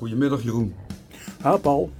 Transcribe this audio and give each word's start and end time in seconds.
Goedemiddag 0.00 0.42
Jeroen. 0.42 0.74
Ha, 1.40 1.56
Paul. 1.56 1.90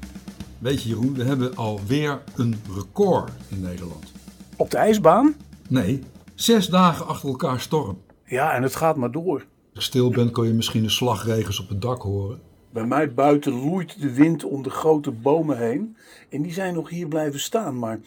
Weet 0.59 0.83
je 0.83 0.89
Jeroen, 0.89 1.15
we 1.15 1.25
hebben 1.25 1.57
alweer 1.57 2.23
een 2.37 2.55
record 2.75 3.31
in 3.49 3.61
Nederland. 3.61 4.13
Op 4.57 4.71
de 4.71 4.77
ijsbaan? 4.77 5.35
Nee, 5.69 6.03
zes 6.35 6.67
dagen 6.67 7.07
achter 7.07 7.29
elkaar 7.29 7.61
storm. 7.61 7.99
Ja, 8.25 8.53
en 8.53 8.63
het 8.63 8.77
gaat 8.77 8.97
maar 8.97 9.11
door. 9.11 9.35
Als 9.37 9.45
je 9.73 9.81
stil 9.81 10.11
bent 10.11 10.31
kun 10.31 10.47
je 10.47 10.53
misschien 10.53 10.83
de 10.83 10.89
slagregens 10.89 11.61
op 11.61 11.69
het 11.69 11.83
dak 11.83 12.03
horen. 12.03 12.41
Bij 12.71 12.87
mij 12.87 13.15
buiten 13.15 13.53
loeit 13.53 14.01
de 14.01 14.13
wind 14.15 14.45
om 14.45 14.63
de 14.63 14.71
grote 14.71 15.11
bomen 15.11 15.59
heen. 15.59 15.97
En 16.31 16.43
die 16.43 16.53
zijn 16.53 16.75
nog 16.75 16.89
hier 16.89 17.09
blijven 17.09 17.41
staan. 17.41 17.79
Maar 17.79 18.01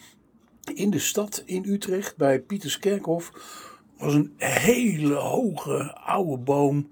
in 0.74 0.90
de 0.90 0.98
stad, 0.98 1.42
in 1.46 1.64
Utrecht, 1.66 2.16
bij 2.16 2.40
Pieterskerkhof, 2.40 3.32
was 3.98 4.14
een 4.14 4.32
hele 4.36 5.14
hoge 5.14 5.96
oude 5.96 6.36
boom 6.36 6.88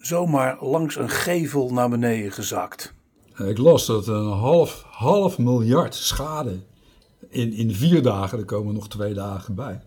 zomaar 0.00 0.64
langs 0.64 0.96
een 0.96 1.10
gevel 1.10 1.72
naar 1.72 1.88
beneden 1.88 2.32
gezakt. 2.32 2.94
Ik 3.36 3.58
las 3.58 3.86
dat 3.86 4.06
een 4.06 4.28
half, 4.28 4.84
half 4.90 5.38
miljard 5.38 5.94
schade 5.94 6.60
in, 7.28 7.52
in 7.52 7.74
vier 7.74 8.02
dagen, 8.02 8.38
er 8.38 8.44
komen 8.44 8.74
nog 8.74 8.88
twee 8.88 9.14
dagen 9.14 9.54
bij. 9.54 9.80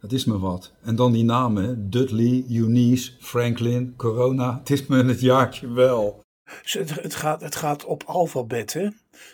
Dat 0.00 0.12
is 0.12 0.24
me 0.24 0.38
wat. 0.38 0.72
En 0.82 0.96
dan 0.96 1.12
die 1.12 1.24
namen? 1.24 1.90
Dudley, 1.90 2.44
Eunice, 2.48 3.12
Franklin, 3.20 3.94
Corona. 3.96 4.58
Het 4.58 4.70
is 4.70 4.86
me 4.86 5.04
het 5.04 5.20
jaartje 5.20 5.72
wel. 5.72 6.24
Het, 6.44 7.02
het, 7.02 7.14
gaat, 7.14 7.40
het 7.40 7.56
gaat 7.56 7.84
op 7.84 8.02
alfabet, 8.06 8.72
hè? 8.72 8.88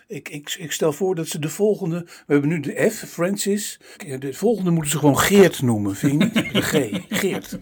Ik, 0.07 0.29
ik, 0.29 0.57
ik 0.59 0.73
stel 0.73 0.93
voor 0.93 1.15
dat 1.15 1.27
ze 1.27 1.39
de 1.39 1.49
volgende. 1.49 2.01
We 2.05 2.33
hebben 2.33 2.49
nu 2.49 2.61
de 2.61 2.91
F, 2.91 3.05
Francis. 3.09 3.81
De 4.19 4.35
volgende 4.35 4.71
moeten 4.71 4.91
ze 4.91 4.99
gewoon 4.99 5.19
Geert 5.19 5.63
noemen, 5.63 5.97
vind 5.97 6.23
je 6.23 6.29
niet? 6.41 6.53
De 6.53 6.63
G, 6.63 7.05
Geert. 7.09 7.59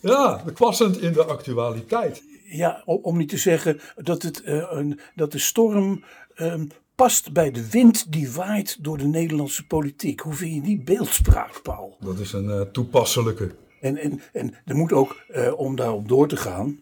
Ja, 0.00 0.44
passend 0.54 1.00
in 1.00 1.12
de 1.12 1.24
actualiteit. 1.24 2.22
Ja, 2.44 2.82
om, 2.84 3.16
niet 3.16 3.28
te 3.28 3.36
zeggen 3.36 3.80
dat, 3.96 4.22
het, 4.22 4.42
eh, 4.42 4.66
een, 4.70 5.00
dat 5.14 5.32
de 5.32 5.38
storm 5.38 6.04
ehm, 6.34 6.64
past 6.94 7.32
bij 7.32 7.50
de 7.50 7.70
wind 7.70 8.12
die 8.12 8.32
waait 8.32 8.84
door 8.84 8.98
de 8.98 9.06
Nederlandse 9.06 9.66
politiek. 9.66 10.20
Hoe 10.20 10.34
vind 10.34 10.54
je 10.54 10.60
die 10.60 10.82
beeldspraak, 10.82 11.62
Paul? 11.62 11.96
Dat 12.00 12.18
is 12.18 12.32
een 12.32 12.50
eh, 12.50 12.60
toepasselijke. 12.60 13.54
En, 13.80 13.96
en, 13.96 14.20
en 14.32 14.54
er 14.64 14.76
moet 14.76 14.92
ook, 14.92 15.16
eh, 15.28 15.58
om 15.58 15.76
daarop 15.76 16.08
door 16.08 16.28
te 16.28 16.36
gaan, 16.36 16.80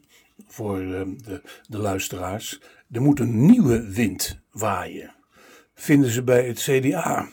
voor 0.48 0.80
eh, 0.80 1.00
de, 1.24 1.42
de 1.66 1.78
luisteraars, 1.78 2.60
er 2.90 3.02
moet 3.02 3.20
een 3.20 3.46
nieuwe 3.46 3.92
wind 3.92 4.40
waaien. 4.50 5.14
Vinden 5.74 6.10
ze 6.10 6.22
bij 6.22 6.46
het 6.46 6.58
CDA. 6.58 7.28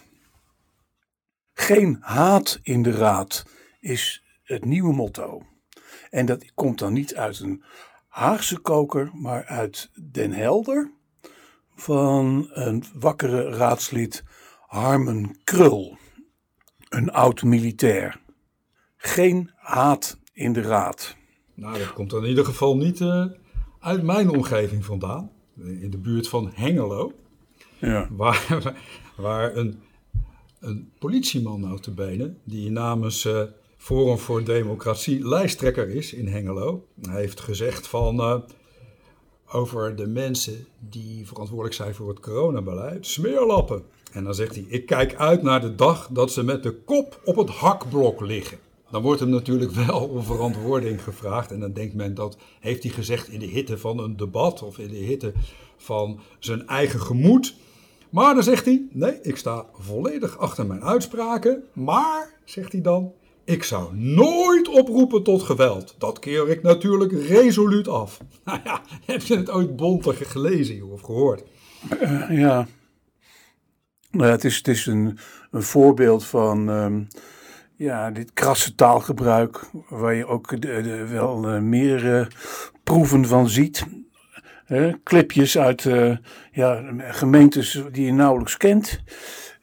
Geen 1.53 1.97
haat 1.99 2.59
in 2.61 2.83
de 2.83 2.91
raad 2.91 3.45
is 3.79 4.23
het 4.43 4.65
nieuwe 4.65 4.93
motto. 4.93 5.45
En 6.09 6.25
dat 6.25 6.53
komt 6.53 6.79
dan 6.79 6.93
niet 6.93 7.15
uit 7.15 7.39
een 7.39 7.63
Haagse 8.07 8.59
koker, 8.59 9.11
maar 9.13 9.45
uit 9.45 9.89
Den 10.11 10.31
Helder 10.31 10.91
van 11.75 12.49
een 12.51 12.83
wakkere 12.93 13.49
raadslid 13.49 14.23
Harmen 14.67 15.37
Krul, 15.43 15.97
een 16.89 17.11
oud 17.11 17.43
militair. 17.43 18.21
Geen 18.95 19.51
haat 19.55 20.19
in 20.33 20.53
de 20.53 20.61
raad. 20.61 21.15
Nou, 21.53 21.77
dat 21.77 21.93
komt 21.93 22.13
in 22.13 22.23
ieder 22.23 22.45
geval 22.45 22.77
niet 22.77 23.01
eh, 23.01 23.25
uit 23.79 24.03
mijn 24.03 24.29
omgeving 24.29 24.85
vandaan. 24.85 25.31
In 25.63 25.89
de 25.89 25.97
buurt 25.97 26.27
van 26.27 26.51
Hengelo. 26.53 27.11
Ja. 27.79 28.07
Waar, 28.11 28.73
waar 29.15 29.55
een, 29.55 29.79
een 30.59 30.91
politieman 30.99 31.59
notabene, 31.59 32.33
die 32.43 32.71
namens 32.71 33.25
eh, 33.25 33.41
Forum 33.77 34.17
voor 34.17 34.43
Democratie 34.43 35.27
lijsttrekker 35.27 35.89
is 35.89 36.13
in 36.13 36.27
Hengelo. 36.27 36.87
Hij 37.01 37.19
heeft 37.19 37.39
gezegd 37.39 37.87
van 37.87 38.19
eh, 38.19 38.37
over 39.51 39.95
de 39.95 40.07
mensen 40.07 40.67
die 40.79 41.27
verantwoordelijk 41.27 41.75
zijn 41.75 41.95
voor 41.95 42.09
het 42.09 42.19
coronabeleid, 42.19 43.05
smeerlappen. 43.05 43.83
En 44.11 44.23
dan 44.23 44.35
zegt 44.35 44.55
hij, 44.55 44.65
ik 44.67 44.85
kijk 44.85 45.15
uit 45.15 45.41
naar 45.41 45.61
de 45.61 45.75
dag 45.75 46.09
dat 46.11 46.31
ze 46.31 46.43
met 46.43 46.63
de 46.63 46.73
kop 46.73 47.21
op 47.23 47.35
het 47.35 47.49
hakblok 47.49 48.21
liggen. 48.21 48.57
Dan 48.91 49.01
wordt 49.01 49.19
hem 49.19 49.29
natuurlijk 49.29 49.71
wel 49.87 49.99
om 49.99 50.23
verantwoording 50.23 51.03
gevraagd. 51.03 51.51
En 51.51 51.59
dan 51.59 51.73
denkt 51.73 51.93
men 51.93 52.13
dat 52.13 52.37
heeft 52.59 52.83
hij 52.83 52.91
gezegd 52.91 53.29
in 53.29 53.39
de 53.39 53.45
hitte 53.45 53.77
van 53.77 53.99
een 53.99 54.17
debat 54.17 54.63
of 54.63 54.77
in 54.77 54.87
de 54.87 54.95
hitte 54.95 55.33
van 55.77 56.19
zijn 56.39 56.67
eigen 56.67 57.01
gemoed. 57.01 57.55
Maar 58.09 58.33
dan 58.33 58.43
zegt 58.43 58.65
hij: 58.65 58.85
Nee, 58.91 59.21
ik 59.21 59.37
sta 59.37 59.65
volledig 59.73 60.37
achter 60.37 60.65
mijn 60.65 60.83
uitspraken. 60.83 61.63
Maar, 61.73 62.33
zegt 62.45 62.71
hij 62.71 62.81
dan, 62.81 63.13
ik 63.43 63.63
zou 63.63 63.95
nooit 63.95 64.67
oproepen 64.67 65.23
tot 65.23 65.43
geweld. 65.43 65.95
Dat 65.97 66.19
keer 66.19 66.49
ik 66.49 66.61
natuurlijk 66.63 67.11
resoluut 67.11 67.87
af. 67.87 68.17
Nou 68.45 68.59
ja, 68.63 68.81
heb 69.05 69.21
je 69.21 69.37
het 69.37 69.49
ooit 69.49 69.75
bonter 69.75 70.13
gelezen 70.13 70.91
of 70.91 71.01
gehoord? 71.01 71.43
Eh, 71.99 72.39
ja. 72.39 72.67
Nou 74.11 74.31
het 74.31 74.43
is, 74.43 74.57
het 74.57 74.67
is 74.67 74.85
een, 74.85 75.17
een 75.51 75.63
voorbeeld 75.63 76.25
van 76.25 76.69
ehm, 76.69 77.03
ja, 77.77 78.11
dit 78.11 78.33
krasse 78.33 78.75
taalgebruik, 78.75 79.69
waar 79.89 80.13
je 80.13 80.25
ook 80.25 80.61
de, 80.61 81.05
wel 81.05 81.47
eh, 81.47 81.59
meer 81.59 82.27
proeven 82.83 83.25
van 83.25 83.49
ziet. 83.49 83.85
Clipjes 85.03 85.57
uit 85.57 85.85
eh, 85.85 86.17
ja, 86.51 86.83
gemeentes 86.97 87.83
die 87.91 88.05
je 88.05 88.13
nauwelijks 88.13 88.57
kent. 88.57 89.01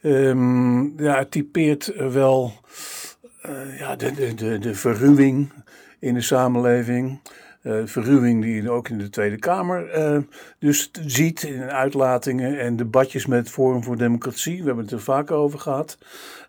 Ehm, 0.01 1.03
ja, 1.03 1.17
het 1.17 1.31
typeert 1.31 1.93
wel 1.95 2.53
eh, 3.41 3.79
ja, 3.79 3.95
de, 3.95 4.33
de, 4.35 4.59
de 4.59 4.75
verruwing 4.75 5.51
in 5.99 6.13
de 6.13 6.21
samenleving. 6.21 7.19
Eh, 7.65 7.81
verruwing 7.85 8.41
die 8.41 8.61
je 8.61 8.69
ook 8.69 8.89
in 8.89 8.97
de 8.97 9.09
Tweede 9.09 9.37
Kamer 9.37 9.89
eh, 9.89 10.17
dus 10.59 10.91
ziet 11.05 11.43
in 11.43 11.61
uitlatingen 11.61 12.59
en 12.59 12.75
debatjes 12.75 13.25
met 13.25 13.49
Forum 13.49 13.83
voor 13.83 13.97
Democratie. 13.97 14.59
We 14.59 14.65
hebben 14.65 14.83
het 14.83 14.93
er 14.93 15.01
vaak 15.01 15.31
over 15.31 15.59
gehad. 15.59 15.97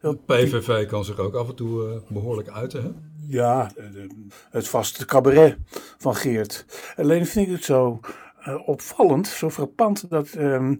De 0.00 0.16
PVV 0.26 0.86
kan 0.86 1.04
zich 1.04 1.18
ook 1.18 1.34
af 1.34 1.48
en 1.48 1.54
toe 1.54 1.88
eh, 1.88 2.12
behoorlijk 2.12 2.48
uiten. 2.48 2.82
Hè? 2.82 2.88
Ja, 3.28 3.70
het 4.50 4.68
vaste 4.68 5.04
cabaret 5.04 5.56
van 5.98 6.14
Geert. 6.14 6.64
Alleen 6.96 7.26
vind 7.26 7.46
ik 7.46 7.52
het 7.52 7.64
zo 7.64 8.00
opvallend, 8.64 9.26
zo 9.26 9.50
frappant, 9.50 10.10
dat 10.10 10.28
ehm, 10.28 10.74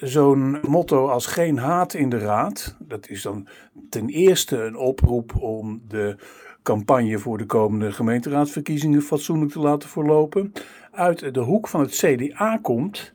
zo'n 0.00 0.58
motto 0.68 1.08
als 1.08 1.26
geen 1.26 1.58
haat 1.58 1.94
in 1.94 2.08
de 2.08 2.18
raad, 2.18 2.76
dat 2.78 3.08
is 3.08 3.22
dan 3.22 3.48
ten 3.88 4.08
eerste 4.08 4.62
een 4.62 4.76
oproep 4.76 5.36
om 5.36 5.82
de 5.88 6.16
campagne 6.62 7.18
voor 7.18 7.38
de 7.38 7.46
komende 7.46 7.92
gemeenteraadsverkiezingen 7.92 9.02
fatsoenlijk 9.02 9.52
te 9.52 9.60
laten 9.60 9.88
verlopen, 9.88 10.52
uit 10.92 11.34
de 11.34 11.40
hoek 11.40 11.68
van 11.68 11.80
het 11.80 11.90
CDA 11.90 12.58
komt. 12.62 13.12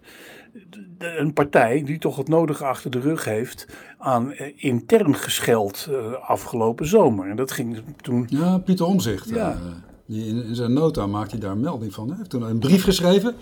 Een 0.97 1.33
partij 1.33 1.83
die 1.83 1.97
toch 1.97 2.17
het 2.17 2.27
nodige 2.27 2.65
achter 2.65 2.91
de 2.91 2.99
rug 2.99 3.25
heeft 3.25 3.67
aan 3.97 4.31
eh, 4.31 4.53
intern 4.55 5.15
gescheld 5.15 5.87
eh, 5.89 6.13
afgelopen 6.13 6.87
zomer. 6.87 7.29
En 7.29 7.35
dat 7.35 7.51
ging 7.51 7.83
toen 8.01 8.25
Ja, 8.29 8.57
Pieter 8.57 8.85
Omzicht. 8.85 9.29
Ja. 9.29 9.57
die 10.05 10.25
in, 10.25 10.55
zijn 10.55 10.73
nota 10.73 11.07
maakt 11.07 11.31
hij 11.31 11.39
daar 11.39 11.51
een 11.51 11.59
melding 11.59 11.93
van. 11.93 12.07
Hij 12.07 12.17
heeft 12.17 12.29
toen 12.29 12.41
een 12.41 12.59
brief 12.59 12.83
geschreven. 12.83 13.35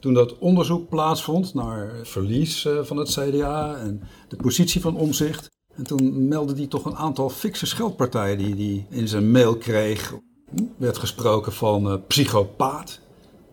Toen 0.00 0.14
dat 0.14 0.38
onderzoek 0.38 0.88
plaatsvond 0.88 1.54
naar 1.54 1.94
het 1.94 2.08
verlies 2.08 2.64
eh, 2.64 2.82
van 2.82 2.96
het 2.96 3.10
CDA 3.10 3.76
en 3.76 4.02
de 4.28 4.36
positie 4.36 4.80
van 4.80 4.96
Omzicht. 4.96 5.48
En 5.80 5.86
toen 5.86 6.28
meldde 6.28 6.54
hij 6.54 6.66
toch 6.66 6.84
een 6.84 6.96
aantal 6.96 7.30
fikse 7.30 7.66
scheldpartijen 7.66 8.38
die 8.38 8.54
hij 8.54 8.98
in 8.98 9.08
zijn 9.08 9.30
mail 9.30 9.56
kreeg. 9.56 10.12
Er 10.12 10.62
werd 10.76 10.98
gesproken 10.98 11.52
van 11.52 11.90
eh, 11.90 11.96
psychopaat, 12.06 13.00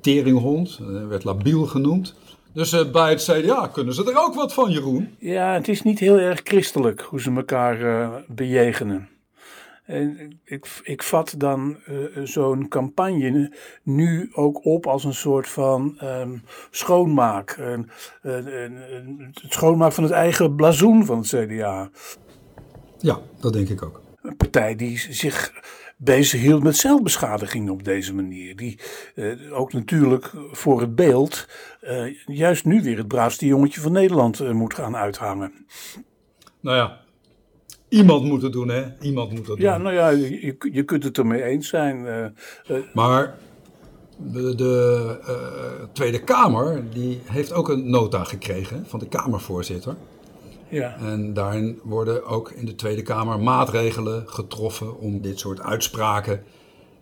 teringhond, 0.01 0.79
eh, 0.81 1.07
werd 1.07 1.23
labiel 1.23 1.65
genoemd. 1.65 2.15
Dus 2.53 2.71
eh, 2.73 2.91
bij 2.91 3.09
het 3.09 3.23
CDA 3.23 3.67
kunnen 3.67 3.93
ze 3.93 4.11
er 4.11 4.25
ook 4.25 4.35
wat 4.35 4.53
van, 4.53 4.71
Jeroen. 4.71 5.15
Ja, 5.19 5.53
het 5.53 5.67
is 5.67 5.83
niet 5.83 5.99
heel 5.99 6.17
erg 6.17 6.41
christelijk 6.43 7.01
hoe 7.01 7.21
ze 7.21 7.31
elkaar 7.31 8.09
bejegenen. 8.27 9.09
En 9.87 10.39
ik, 10.43 10.79
ik 10.83 11.03
vat 11.03 11.33
dan 11.37 11.77
eh, 11.85 11.95
zo'n 12.23 12.67
campagne 12.67 13.51
nu 13.83 14.29
ook 14.33 14.65
op 14.65 14.87
als 14.87 15.03
een 15.03 15.13
soort 15.13 15.47
van 15.49 15.95
ehm, 15.99 16.37
schoonmaak. 16.71 17.55
Een, 17.59 17.89
een, 18.21 18.63
een- 18.63 18.93
een- 18.95 19.31
het 19.41 19.53
schoonmaak 19.53 19.91
van 19.91 20.03
het 20.03 20.13
eigen 20.13 20.55
blazoen 20.55 21.05
van 21.05 21.17
het 21.17 21.27
CDA. 21.27 21.89
Ja, 22.99 23.19
dat 23.39 23.53
denk 23.53 23.69
ik 23.69 23.83
ook. 23.83 24.01
Een 24.21 24.37
partij 24.37 24.75
die 24.75 24.97
zich 24.97 25.53
bezig 25.97 26.41
hield 26.41 26.63
met 26.63 26.75
zelfbeschadiging 26.77 27.69
op 27.69 27.83
deze 27.83 28.13
manier. 28.15 28.55
Die 28.55 28.79
eh, 29.15 29.57
ook 29.59 29.73
natuurlijk 29.73 30.31
voor 30.51 30.81
het 30.81 30.95
beeld 30.95 31.47
eh, 31.81 32.25
juist 32.25 32.65
nu 32.65 32.81
weer 32.83 32.97
het 32.97 33.07
braafste 33.07 33.45
jongetje 33.45 33.81
van 33.81 33.91
Nederland 33.91 34.39
eh, 34.39 34.51
moet 34.51 34.73
gaan 34.73 34.95
uithangen. 34.95 35.65
Nou 36.59 36.77
ja, 36.77 36.99
iemand 37.89 38.23
moet 38.23 38.41
het 38.41 38.51
doen, 38.53 38.67
hè? 38.69 38.83
Iemand 39.01 39.31
moet 39.31 39.47
het 39.47 39.57
Ja, 39.57 39.73
doen. 39.73 39.83
nou 39.83 39.95
ja, 39.95 40.09
je, 40.09 40.55
je 40.71 40.83
kunt 40.83 41.03
het 41.03 41.17
ermee 41.17 41.43
eens 41.43 41.67
zijn. 41.67 42.05
eh, 42.05 42.25
eh, 42.25 42.83
Maar 42.93 43.37
de, 44.17 44.55
de 44.55 45.17
eh, 45.27 45.33
Tweede 45.91 46.23
Kamer 46.23 46.83
die 46.93 47.19
heeft 47.25 47.53
ook 47.53 47.69
een 47.69 47.89
nota 47.89 48.23
gekregen 48.23 48.83
van 48.87 48.99
de 48.99 49.07
Kamervoorzitter. 49.07 49.95
ja. 50.69 50.95
En 50.97 51.33
daarin 51.33 51.79
worden 51.83 52.25
ook 52.25 52.51
in 52.51 52.65
de 52.65 52.75
Tweede 52.75 53.01
Kamer 53.01 53.39
maatregelen 53.39 54.23
getroffen 54.27 54.99
om 54.99 55.21
dit 55.21 55.39
soort 55.39 55.61
uitspraken 55.61 56.43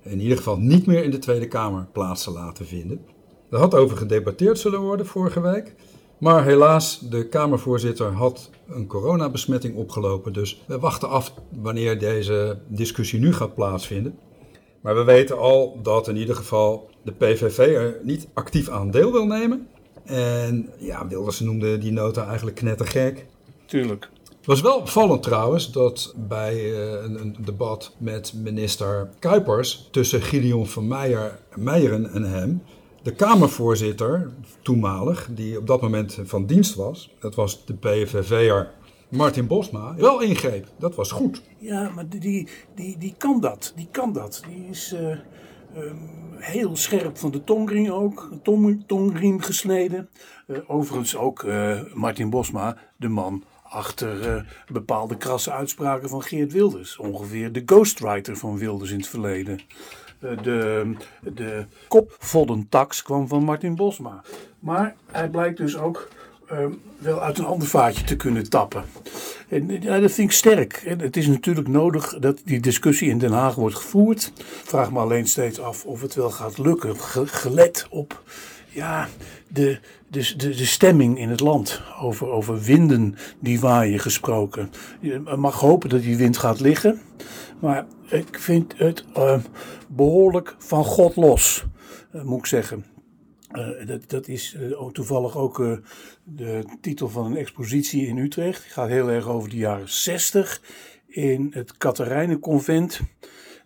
in 0.02 0.20
ieder 0.22 0.38
geval 0.38 0.58
niet 0.58 0.86
meer 0.86 1.04
in 1.04 1.12
de 1.12 1.20
Tweede 1.20 1.48
Kamer 1.48 1.88
plaats 1.92 2.24
te 2.24 2.32
laten 2.32 2.66
vinden. 2.66 3.06
Er 3.50 3.58
had 3.58 3.76
over 3.76 3.98
gedebatteerd 3.98 4.60
zullen 4.60 4.80
worden 4.80 5.06
vorige 5.06 5.42
week. 5.42 5.74
Maar 6.18 6.46
helaas, 6.46 7.00
de 7.00 7.28
Kamervoorzitter 7.28 8.12
had 8.12 8.50
een 8.68 8.88
coronabesmetting 8.88 9.76
opgelopen. 9.76 10.34
Dus 10.34 10.64
we 10.68 10.80
wachten 10.80 11.10
af 11.10 11.34
wanneer 11.50 12.00
deze 12.00 12.58
discussie 12.68 13.20
nu 13.20 13.34
gaat 13.34 13.56
plaatsvinden. 13.56 14.20
Maar 14.82 14.96
we 14.96 15.04
weten 15.04 15.38
al 15.38 15.80
dat 15.82 16.08
in 16.08 16.18
ieder 16.18 16.36
geval 16.36 16.90
de 17.04 17.12
PVV 17.12 17.58
er 17.58 18.00
niet 18.04 18.28
actief 18.34 18.70
aan 18.70 18.92
deel 18.92 19.12
wil 19.12 19.26
nemen. 19.26 19.68
En 20.04 20.70
ja, 20.78 21.08
Wilders 21.08 21.40
noemde 21.40 21.78
die 21.78 21.92
nota 21.92 22.26
eigenlijk 22.28 22.56
knettergek. 22.58 23.26
Tuurlijk. 23.66 24.10
Het 24.24 24.46
was 24.46 24.62
wel 24.62 24.78
opvallend 24.78 25.24
trouwens 25.24 25.72
dat 25.72 26.14
bij 26.28 26.54
eh, 26.54 27.04
een, 27.04 27.22
een, 27.22 27.36
debat 27.40 27.96
met 27.98 28.34
minister 28.44 29.10
Kuipers 29.20 29.88
tussen 29.92 30.22
Gideon 30.22 30.68
van 30.68 30.88
Meijer, 30.88 31.40
Meijeren 31.56 32.12
en 32.12 32.24
hem, 32.24 32.64
de 33.06 33.16
Kamervoorzitter, 33.16 34.32
toenmalig, 34.62 35.30
die 35.32 35.58
op 35.58 35.68
dat 35.68 35.82
moment 35.82 36.18
van 36.24 36.46
dienst 36.46 36.76
was, 36.76 37.16
dat 37.20 37.36
was 37.36 37.66
de 37.66 37.74
PVV'er 37.74 38.72
Martin 39.10 39.48
Bosma, 39.48 39.96
wel 39.96 40.22
ingreep. 40.22 40.68
Dat 40.80 40.96
was 40.96 41.12
goed. 41.12 41.42
Ja, 41.58 41.90
maar 41.90 42.10
die, 42.10 42.48
die, 42.76 42.98
die 42.98 43.16
kan 43.18 43.40
dat. 43.40 43.74
Die 43.76 43.88
kan 43.92 44.14
dat. 44.14 44.44
Die 44.48 44.68
is 44.70 44.94
uh, 44.94 45.18
heel 46.38 46.76
scherp 46.76 47.18
van 47.18 47.32
de 47.32 47.44
tongriem 47.44 47.92
ook. 47.92 48.32
Tong, 48.44 48.84
tongriem 48.88 49.42
gesneden. 49.42 50.10
Uh, 50.48 50.58
overigens 50.68 51.16
ook 51.16 51.44
uh, 51.44 51.80
Martin 51.94 52.30
Bosma, 52.30 52.78
de 52.98 53.08
man 53.08 53.44
achter 53.64 54.46
bepaalde 54.72 55.18
krasse 55.18 55.52
uitspraken 55.52 56.10
van 56.10 56.22
Geert 56.22 56.52
Wilders. 56.52 56.98
Ongeveer 56.98 57.52
de 57.52 57.64
ghostwriter 57.66 58.38
van 58.38 58.58
Wilders 58.58 58.92
in 58.92 58.98
het 58.98 59.08
verleden. 59.08 59.60
De, 60.42 60.92
de 61.22 61.66
kop 61.88 62.18
tax 62.70 63.02
kwam 63.02 63.28
van 63.28 63.44
Martin 63.44 63.76
Bosma. 63.76 64.22
Maar 64.60 64.96
hij 65.12 65.30
blijkt 65.30 65.58
dus 65.58 65.78
ook 65.78 66.10
uh, 66.52 66.58
wel 66.98 67.22
uit 67.22 67.38
een 67.38 67.46
ander 67.46 67.68
vaatje 67.68 68.04
te 68.04 68.16
kunnen 68.16 68.50
tappen. 68.50 68.84
En 69.50 69.82
ja, 69.82 70.00
dat 70.00 70.12
vind 70.12 70.30
ik 70.30 70.36
sterk. 70.36 70.84
Het 70.98 71.18
is 71.18 71.28
natuurlijk 71.28 71.68
nodig 71.68 72.20
dat 72.20 72.42
die 72.46 72.60
discussie 72.60 73.10
in 73.10 73.18
Den 73.18 73.32
Haag 73.32 73.56
wordt 73.56 73.76
gevoerd. 73.76 74.32
Vraag 74.64 74.92
me 74.92 75.00
alleen 75.00 75.28
steeds 75.28 75.60
af 75.60 75.86
of 75.86 76.02
het 76.02 76.16
wel 76.16 76.32
gaat 76.32 76.58
lukken. 76.58 76.96
gelet 77.26 77.88
op 77.90 78.24
ja, 78.70 79.08
de, 79.48 79.80
de, 80.08 80.34
de, 80.38 80.50
de 80.50 80.66
stemming 80.66 81.20
in 81.20 81.30
het 81.30 81.40
land. 81.40 81.82
Over, 82.02 82.28
over 82.28 82.62
winden 82.62 83.16
die 83.40 83.60
waaien 83.60 84.00
gesproken. 84.00 84.72
Je 85.00 85.22
mag 85.36 85.60
hopen 85.60 85.90
dat 85.90 86.02
die 86.02 86.18
wind 86.18 86.38
gaat 86.38 86.60
liggen. 86.60 87.02
Maar 87.60 87.86
ik 88.10 88.40
vind 88.40 88.78
het 88.78 89.06
uh, 89.18 89.40
behoorlijk 89.88 90.56
van 90.58 90.86
God 90.86 91.16
los, 91.16 91.66
uh, 92.16 92.24
moet 92.24 92.40
ik 92.40 92.46
zeggen. 92.46 92.86
Uh, 93.52 93.88
dat, 93.88 94.10
dat, 94.10 94.28
is 94.28 94.58
toevallig 94.92 95.38
ook 95.38 95.82
de 96.24 96.64
titel 96.82 97.10
van 97.10 97.26
een 97.26 97.38
expositie 97.38 98.08
in 98.08 98.18
Utrecht. 98.18 98.64
Het 98.64 98.74
gaat 98.74 98.88
heel 98.88 99.10
erg 99.10 99.28
over 99.28 99.50
de 99.50 99.58
jaren 99.58 99.90
60 99.90 100.62
in 101.08 101.52
het 101.54 101.78
Katerijnenconvent. 101.78 103.00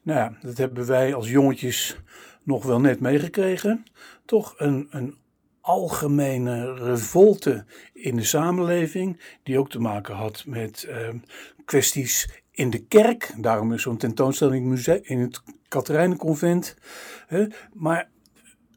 Nou 0.01 0.19
ja, 0.19 0.37
dat 0.41 0.57
hebben 0.57 0.85
wij 0.85 1.13
als 1.13 1.29
jongetjes 1.29 1.99
nog 2.43 2.65
wel 2.65 2.79
net 2.79 2.99
meegekregen. 2.99 3.83
Toch 4.25 4.53
een, 4.57 4.87
een 4.89 5.17
algemene 5.61 6.73
revolte 6.73 7.65
in 7.93 8.15
de 8.15 8.23
samenleving, 8.23 9.19
die 9.43 9.59
ook 9.59 9.69
te 9.69 9.79
maken 9.79 10.15
had 10.15 10.43
met 10.47 10.87
kwesties 11.65 12.38
in 12.59 12.69
de 12.69 12.85
kerk. 12.85 13.33
Daarom 13.37 13.73
is 13.73 13.81
zo'n 13.81 13.97
tentoonstelling 13.97 14.85
in 15.01 15.19
het 15.19 15.41
Katerijnenconvent. 15.67 16.75
Maar 17.73 18.09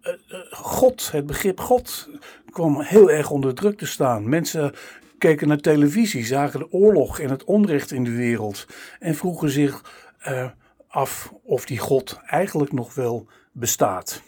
eh, 0.03 0.13
eh, 0.13 0.19
God, 0.51 1.13
het 1.13 1.27
begrip 1.27 1.61
God, 1.61 2.09
kwam 2.51 2.81
heel 2.81 3.11
erg 3.11 3.31
onder 3.31 3.55
druk 3.55 3.79
te 3.79 3.87
staan. 3.87 4.29
Mensen 4.29 4.75
keken 5.19 5.49
naar 5.49 5.59
televisie, 5.59 6.25
zagen 6.25 6.59
de 6.59 6.73
oorlog 6.73 7.19
en 7.19 7.31
het 7.31 7.45
onrecht 7.45 7.93
in 7.93 8.05
de 8.05 8.11
wereld 8.15 8.67
en 8.99 9.15
vroegen 9.15 9.51
zich 9.51 9.85
uh, 10.29 10.51
af 10.89 11.33
of 11.43 11.67
die 11.67 11.79
God 11.79 12.21
eigenlijk 12.27 12.73
nog 12.73 12.95
wel 12.95 13.29
bestaat. 13.53 14.23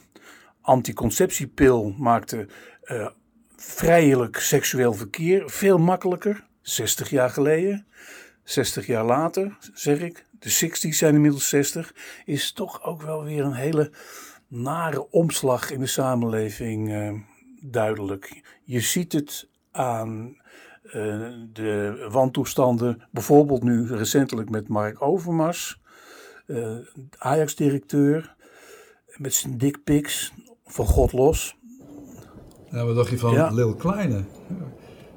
Anticonceptiepil 0.60 1.94
maakte 1.98 2.46
vrijelijk 3.56 4.36
seksueel 4.36 4.92
verkeer 4.92 5.50
veel 5.50 5.78
makkelijker, 5.78 6.44
60 6.62 7.10
jaar 7.10 7.30
geleden. 7.30 7.86
60 8.44 8.86
jaar 8.86 9.04
later, 9.04 9.56
zeg 9.74 10.00
ik, 10.00 10.26
de 10.38 10.50
60's 10.50 10.96
zijn 10.96 11.14
inmiddels 11.14 11.48
60, 11.48 11.94
is 12.24 12.52
toch 12.52 12.82
ook 12.82 13.02
wel 13.02 13.24
weer 13.24 13.44
een 13.44 13.52
hele 13.52 13.90
nare 14.48 15.10
omslag 15.10 15.70
in 15.70 15.80
de 15.80 15.86
samenleving 15.86 16.90
uh, 16.90 17.12
duidelijk. 17.60 18.42
Je 18.64 18.80
ziet 18.80 19.12
het 19.12 19.48
aan 19.70 20.36
uh, 20.84 20.92
de 21.52 22.06
wantoestanden, 22.10 23.02
bijvoorbeeld 23.10 23.62
nu 23.62 23.86
recentelijk 23.86 24.50
met 24.50 24.68
Mark 24.68 25.02
Overmars, 25.02 25.80
uh, 26.46 26.76
Ajax-directeur, 27.18 28.34
met 29.16 29.34
zijn 29.34 29.58
dickpics 29.58 30.32
van 30.64 30.86
God 30.86 31.12
los. 31.12 31.56
Ja, 32.70 32.84
wat 32.84 32.96
dacht 32.96 33.10
je 33.10 33.18
van 33.18 33.32
ja. 33.32 33.50
Lil 33.50 33.74
Kleine? 33.74 34.24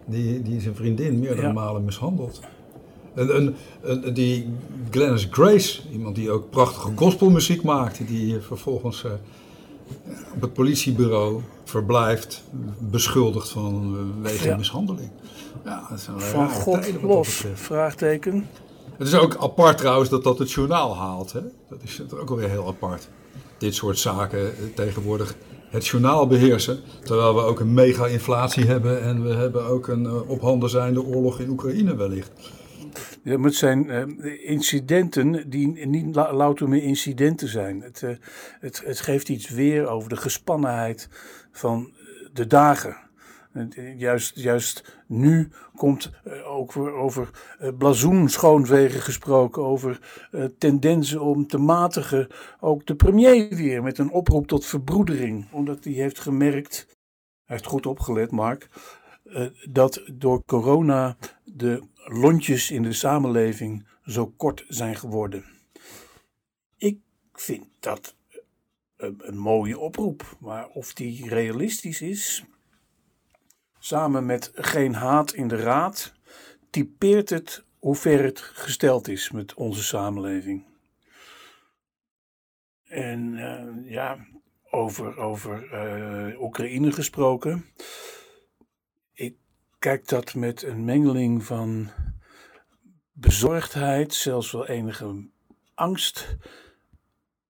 Die, 0.06 0.42
die 0.42 0.62
zijn 0.62 0.76
vriendin 0.76 1.20
meerdere 1.20 1.48
ja. 1.48 1.54
malen 1.54 1.86
mishandeld. 1.86 2.42
En, 3.18 3.34
en, 3.36 3.56
en, 3.84 4.14
die 4.14 4.48
Glennis 4.90 5.28
Grace, 5.32 5.82
iemand 5.92 6.16
die 6.16 6.32
ook 6.32 6.50
prachtige 6.50 6.92
gospelmuziek 6.96 7.64
maakte, 7.64 8.06
die 8.06 8.40
vervolgens 8.40 9.04
uh, 9.04 9.12
op 10.36 10.42
het 10.42 10.54
politiebureau 10.54 11.42
verblijft, 11.64 12.44
beschuldigd 12.80 13.50
van 13.50 13.96
uh, 13.96 14.24
wegen 14.24 14.50
ja. 14.50 14.58
mishandeling. 14.58 15.10
Ja, 15.66 15.88
dat 15.90 16.00
zijn 16.00 16.22
van 16.22 16.50
God 16.50 17.02
los, 17.02 17.44
vraagteken. 17.54 18.48
Het 18.98 19.08
is 19.08 19.16
ook 19.16 19.36
apart 19.36 19.78
trouwens 19.78 20.10
dat 20.10 20.24
dat 20.24 20.40
het 20.40 20.52
journaal 20.52 20.96
haalt. 20.96 21.32
Hè? 21.32 21.42
Dat 21.70 21.80
is 21.84 22.02
ook 22.20 22.30
alweer 22.30 22.50
heel 22.50 22.68
apart. 22.68 23.10
Dit 23.58 23.76
soort 23.76 24.00
zaken 24.00 24.40
eh, 24.40 24.64
tegenwoordig 24.76 25.36
het 25.70 25.88
journaal 25.88 26.28
beheersen. 26.28 26.80
Terwijl 27.04 27.36
we 27.36 27.42
ook 27.42 27.60
een 27.60 27.74
mega-inflatie 27.74 28.66
hebben 28.66 29.02
en 29.02 29.24
we 29.24 29.34
hebben 29.34 29.66
ook 29.66 29.88
een 29.88 30.04
uh, 30.04 30.30
op 30.30 30.42
handen 30.42 30.70
zijnde 30.70 31.04
oorlog 31.04 31.40
in 31.40 31.50
Oekraïne 31.50 31.96
wellicht. 31.96 32.32
Het 33.24 33.56
zijn 33.56 33.86
uh, 33.90 34.50
incidenten 34.50 35.50
die 35.50 35.86
niet 35.86 36.16
louter 36.16 36.70
meer 36.70 36.84
incidenten 36.84 37.48
zijn. 37.48 37.82
Het, 37.82 38.02
uh, 38.02 38.10
het, 38.60 38.82
het 38.86 39.00
geeft 39.00 39.30
iets 39.30 39.50
weer 39.50 39.88
over 39.88 40.10
de 40.10 40.18
gespannenheid 40.18 41.10
van 41.52 41.94
de 42.34 42.48
dagen. 42.48 42.98
Juist, 43.98 44.36
juist 44.36 45.02
nu 45.08 45.50
komt 45.76 46.12
ook 46.46 46.78
over, 46.78 46.94
over 46.94 47.30
blazoen 47.78 48.30
schoonvegen 48.30 49.02
gesproken, 49.02 49.64
over 49.64 50.00
tendensen 50.58 51.22
om 51.22 51.48
te 51.48 51.58
matigen. 51.58 52.28
Ook 52.60 52.86
de 52.86 52.96
premier 52.96 53.48
weer 53.50 53.84
met 53.84 53.98
een 53.98 54.12
oproep 54.12 54.48
tot 54.48 54.66
verbroedering, 54.66 55.52
omdat 55.52 55.84
hij 55.84 55.94
heeft 55.94 56.20
gemerkt, 56.20 56.86
hij 56.88 57.56
heeft 57.56 57.66
goed 57.66 57.86
opgelet, 57.86 58.32
Mark, 58.32 58.70
dat 59.70 60.04
door 60.14 60.44
corona 60.46 61.18
de 61.44 61.82
lontjes 62.08 62.72
in 62.72 62.84
de 62.84 62.94
samenleving 62.94 63.88
zo 64.04 64.28
kort 64.28 64.66
zijn 64.68 64.96
geworden. 64.96 65.46
Ik 66.78 67.00
vind 67.34 67.66
dat 67.80 68.16
een, 68.98 69.16
een 69.18 69.38
mooie 69.38 69.80
oproep, 69.80 70.36
maar 70.40 70.68
of 70.68 70.94
die 70.94 71.30
realistisch 71.30 72.02
is, 72.02 72.46
samen 73.80 74.26
met 74.26 74.52
geen 74.56 74.94
haat 74.94 75.34
in 75.34 75.48
de 75.48 75.56
raad, 75.56 76.14
typeert 76.70 77.30
het 77.30 77.64
hoe 77.80 77.96
ver 77.96 78.24
het 78.24 78.40
gesteld 78.40 79.08
is 79.08 79.32
met 79.32 79.54
onze 79.54 79.84
samenleving. 79.84 80.66
En 82.84 83.34
uh, 83.34 83.92
ja, 83.92 84.28
over, 84.70 85.18
over 85.18 85.74
uh, 86.32 86.42
Oekraïne 86.42 86.92
gesproken 86.92 87.66
kijk 89.88 90.08
dat 90.08 90.36
met 90.36 90.64
een 90.64 90.86
mengeling 90.86 91.44
van 91.44 91.90
bezorgdheid, 93.12 94.14
zelfs 94.14 94.52
wel 94.52 94.68
enige 94.68 95.30
angst 95.74 96.38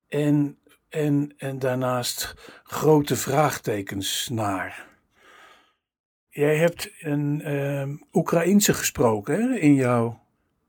en, 0.07 0.57
en, 0.89 1.33
en 1.37 1.59
daarnaast 1.59 2.33
grote 2.63 3.15
vraagtekens 3.15 4.29
naar. 4.31 4.87
Jij 6.29 6.57
hebt 6.57 6.91
een 6.99 7.41
uh, 7.51 7.95
Oekraïense 8.13 8.73
gesproken 8.73 9.41
hè, 9.41 9.55
in 9.55 9.73
jouw 9.73 10.19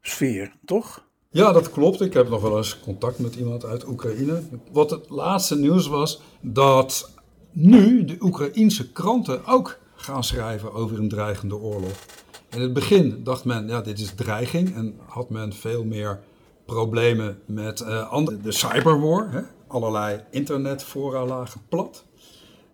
sfeer, 0.01 0.53
toch? 0.65 1.07
Ja, 1.31 1.53
dat 1.53 1.71
klopt. 1.71 2.01
Ik 2.01 2.13
heb 2.13 2.29
nog 2.29 2.43
wel 2.43 2.57
eens 2.57 2.81
contact 2.81 3.19
met 3.19 3.35
iemand 3.35 3.65
uit 3.65 3.87
Oekraïne. 3.87 4.43
Wat 4.73 4.91
het 4.91 5.11
laatste 5.11 5.59
nieuws 5.59 5.87
was, 5.87 6.23
dat 6.41 7.15
nu 7.51 8.05
de 8.05 8.17
Oekraïense 8.21 8.93
kranten 8.93 9.45
ook 9.45 9.87
gaan 10.09 10.25
schrijven 10.25 10.73
over 10.73 10.99
een 10.99 11.09
dreigende 11.09 11.57
oorlog. 11.57 12.05
In 12.51 12.61
het 12.61 12.73
begin 12.73 13.21
dacht 13.25 13.45
men, 13.45 13.69
ja, 13.69 13.81
dit 13.81 13.99
is 13.99 14.15
dreiging 14.15 14.75
en 14.75 14.95
had 15.07 15.31
men 15.31 15.53
veel 15.53 15.85
meer 15.85 16.21
problemen 16.65 17.39
met 17.47 17.85
andere, 17.85 18.41
de 18.41 18.53
cyberwar. 18.53 19.33
Hè? 19.33 19.41
Allerlei 19.67 20.21
internetfora 20.31 21.27
lagen 21.27 21.61
plat. 21.69 22.05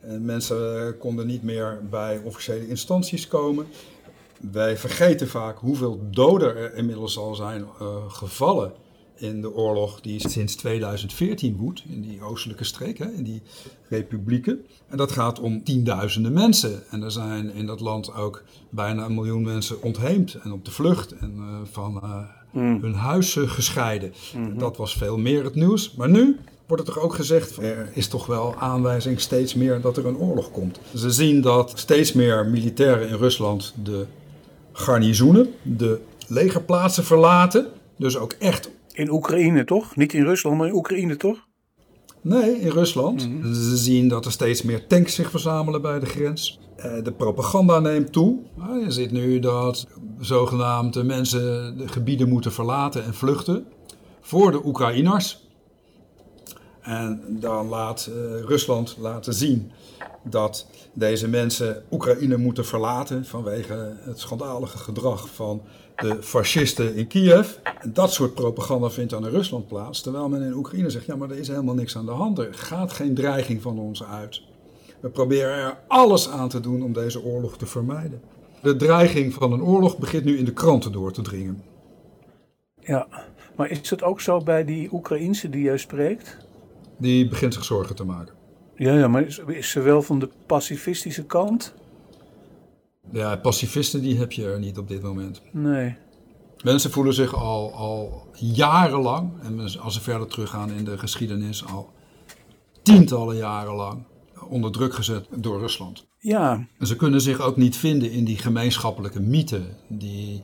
En 0.00 0.24
mensen 0.24 0.98
konden 0.98 1.26
niet 1.26 1.42
meer 1.42 1.80
bij 1.90 2.20
officiële 2.24 2.68
instanties 2.68 3.28
komen. 3.28 3.66
Wij 4.52 4.76
vergeten 4.76 5.28
vaak 5.28 5.58
hoeveel 5.58 6.00
doden 6.10 6.56
er 6.56 6.74
inmiddels 6.74 7.18
al 7.18 7.34
zijn 7.34 7.66
uh, 7.82 7.96
gevallen 8.08 8.72
in 9.16 9.40
de 9.40 9.54
oorlog 9.54 10.00
die 10.00 10.28
sinds 10.28 10.54
2014 10.54 11.56
woedt 11.56 11.82
in 11.88 12.00
die 12.00 12.22
oostelijke 12.22 12.64
streek, 12.64 12.98
hè, 12.98 13.10
in 13.10 13.22
die 13.22 13.42
republieken. 13.88 14.64
En 14.88 14.96
dat 14.96 15.12
gaat 15.12 15.40
om 15.40 15.64
tienduizenden 15.64 16.32
mensen. 16.32 16.82
En 16.90 17.02
er 17.02 17.10
zijn 17.10 17.54
in 17.54 17.66
dat 17.66 17.80
land 17.80 18.14
ook 18.14 18.42
bijna 18.70 19.04
een 19.04 19.14
miljoen 19.14 19.42
mensen 19.42 19.82
ontheemd 19.82 20.34
en 20.34 20.52
op 20.52 20.64
de 20.64 20.70
vlucht 20.70 21.12
en 21.12 21.34
uh, 21.36 21.44
van 21.72 22.00
uh, 22.04 22.18
mm. 22.52 22.78
hun 22.82 22.94
huis 22.94 23.36
gescheiden. 23.40 24.12
Mm 24.36 24.44
-hmm. 24.44 24.58
Dat 24.58 24.76
was 24.76 24.96
veel 24.96 25.18
meer 25.18 25.44
het 25.44 25.54
nieuws. 25.54 25.94
Maar 25.94 26.10
nu 26.10 26.36
wordt 26.66 26.88
er 26.88 26.94
toch 26.94 27.02
ook 27.02 27.14
gezegd, 27.14 27.56
er 27.56 27.90
is 27.92 28.08
toch 28.08 28.26
wel 28.26 28.54
aanwijzing 28.56 29.20
steeds 29.20 29.54
meer 29.54 29.80
dat 29.80 29.96
er 29.96 30.06
een 30.06 30.16
oorlog 30.16 30.50
komt. 30.50 30.78
Ze 30.94 31.10
zien 31.10 31.40
dat 31.40 31.72
steeds 31.74 32.12
meer 32.12 32.46
militairen 32.46 33.08
in 33.08 33.16
Rusland 33.16 33.74
de 33.82 34.06
garnizoenen, 34.72 35.54
de 35.62 36.00
legerplaatsen 36.26 37.04
verlaten. 37.04 37.66
Dus 37.96 38.16
ook 38.16 38.32
echt 38.32 38.70
in 38.94 39.10
Oekraïne 39.10 39.64
toch? 39.64 39.96
Niet 39.96 40.12
in 40.12 40.24
Rusland, 40.24 40.58
maar 40.58 40.66
in 40.66 40.74
Oekraïne 40.74 41.16
toch? 41.16 41.46
Nee, 42.20 42.60
in 42.60 42.70
Rusland. 42.70 43.28
Mm 43.28 43.42
-hmm. 43.42 43.54
Ze 43.54 43.76
zien 43.76 44.08
dat 44.08 44.24
er 44.24 44.32
steeds 44.32 44.62
meer 44.62 44.86
tanks 44.86 45.14
zich 45.14 45.30
verzamelen 45.30 45.82
bij 45.82 46.00
de 46.00 46.06
grens. 46.06 46.58
De 47.02 47.12
propaganda 47.12 47.78
neemt 47.78 48.12
toe. 48.12 48.38
Je 48.84 48.90
ziet 48.90 49.10
nu 49.10 49.38
dat 49.38 49.86
zogenaamde 50.20 51.04
mensen 51.04 51.76
de 51.78 51.88
gebieden 51.88 52.28
moeten 52.28 52.52
verlaten 52.52 53.04
en 53.04 53.14
vluchten 53.14 53.66
voor 54.20 54.50
de 54.50 54.66
Oekraïners. 54.66 55.48
En 56.80 57.22
dan 57.28 57.68
laat 57.68 58.10
uh, 58.10 58.40
Rusland 58.40 58.96
laten 58.98 59.34
zien 59.34 59.72
dat 60.24 60.66
deze 60.92 61.28
mensen 61.28 61.82
Oekraïne 61.90 62.36
moeten 62.36 62.64
verlaten 62.64 63.24
vanwege 63.24 63.96
het 64.00 64.20
schandalige 64.20 64.78
gedrag 64.78 65.28
van 65.28 65.62
de 65.96 66.22
fascisten 66.22 66.94
in 66.94 67.06
Kiev. 67.06 67.54
En 67.80 67.92
dat 67.92 68.12
soort 68.12 68.34
propaganda 68.34 68.90
vindt 68.90 69.10
dan 69.10 69.26
in 69.26 69.32
Rusland 69.32 69.66
plaats. 69.66 70.00
Terwijl 70.00 70.28
men 70.28 70.42
in 70.42 70.54
Oekraïne 70.54 70.90
zegt, 70.90 71.06
ja 71.06 71.16
maar 71.16 71.30
er 71.30 71.38
is 71.38 71.48
helemaal 71.48 71.74
niks 71.74 71.96
aan 71.96 72.06
de 72.06 72.12
hand. 72.12 72.38
Er 72.38 72.54
gaat 72.54 72.92
geen 72.92 73.14
dreiging 73.14 73.62
van 73.62 73.78
ons 73.78 74.04
uit. 74.04 74.42
We 75.00 75.08
proberen 75.08 75.56
er 75.56 75.78
alles 75.88 76.28
aan 76.28 76.48
te 76.48 76.60
doen 76.60 76.82
om 76.82 76.92
deze 76.92 77.22
oorlog 77.22 77.56
te 77.56 77.66
vermijden. 77.66 78.20
De 78.62 78.76
dreiging 78.76 79.34
van 79.34 79.52
een 79.52 79.62
oorlog 79.62 79.98
begint 79.98 80.24
nu 80.24 80.38
in 80.38 80.44
de 80.44 80.52
kranten 80.52 80.92
door 80.92 81.12
te 81.12 81.22
dringen. 81.22 81.62
Ja, 82.80 83.06
maar 83.56 83.70
is 83.70 83.90
het 83.90 84.02
ook 84.02 84.20
zo 84.20 84.40
bij 84.40 84.64
die 84.64 84.88
Oekraïnse 84.92 85.50
die 85.50 85.62
jij 85.62 85.78
spreekt? 85.78 86.36
Die 86.96 87.28
begint 87.28 87.54
zich 87.54 87.64
zorgen 87.64 87.96
te 87.96 88.04
maken. 88.04 88.34
Ja, 88.74 88.98
ja 88.98 89.08
maar 89.08 89.22
is, 89.22 89.38
is 89.46 89.70
ze 89.70 89.80
wel 89.80 90.02
van 90.02 90.18
de 90.18 90.28
pacifistische 90.46 91.24
kant? 91.24 91.74
Ja, 93.14 93.36
pacifisten 93.36 94.02
die 94.02 94.18
heb 94.18 94.32
je 94.32 94.44
er 94.44 94.58
niet 94.58 94.78
op 94.78 94.88
dit 94.88 95.02
moment. 95.02 95.42
Nee. 95.52 95.96
Mensen 96.62 96.90
voelen 96.90 97.14
zich 97.14 97.34
al, 97.34 97.72
al 97.72 98.28
jarenlang, 98.34 99.32
en 99.42 99.80
als 99.80 99.94
ze 99.94 100.00
verder 100.00 100.26
teruggaan 100.26 100.70
in 100.70 100.84
de 100.84 100.98
geschiedenis, 100.98 101.66
al 101.66 101.92
tientallen 102.82 103.36
jaren 103.36 103.74
lang 103.74 104.04
onder 104.48 104.72
druk 104.72 104.94
gezet 104.94 105.26
door 105.34 105.58
Rusland. 105.58 106.06
Ja. 106.18 106.68
En 106.78 106.86
ze 106.86 106.96
kunnen 106.96 107.20
zich 107.20 107.40
ook 107.40 107.56
niet 107.56 107.76
vinden 107.76 108.10
in 108.10 108.24
die 108.24 108.38
gemeenschappelijke 108.38 109.20
mythe 109.20 109.62
die 109.88 110.42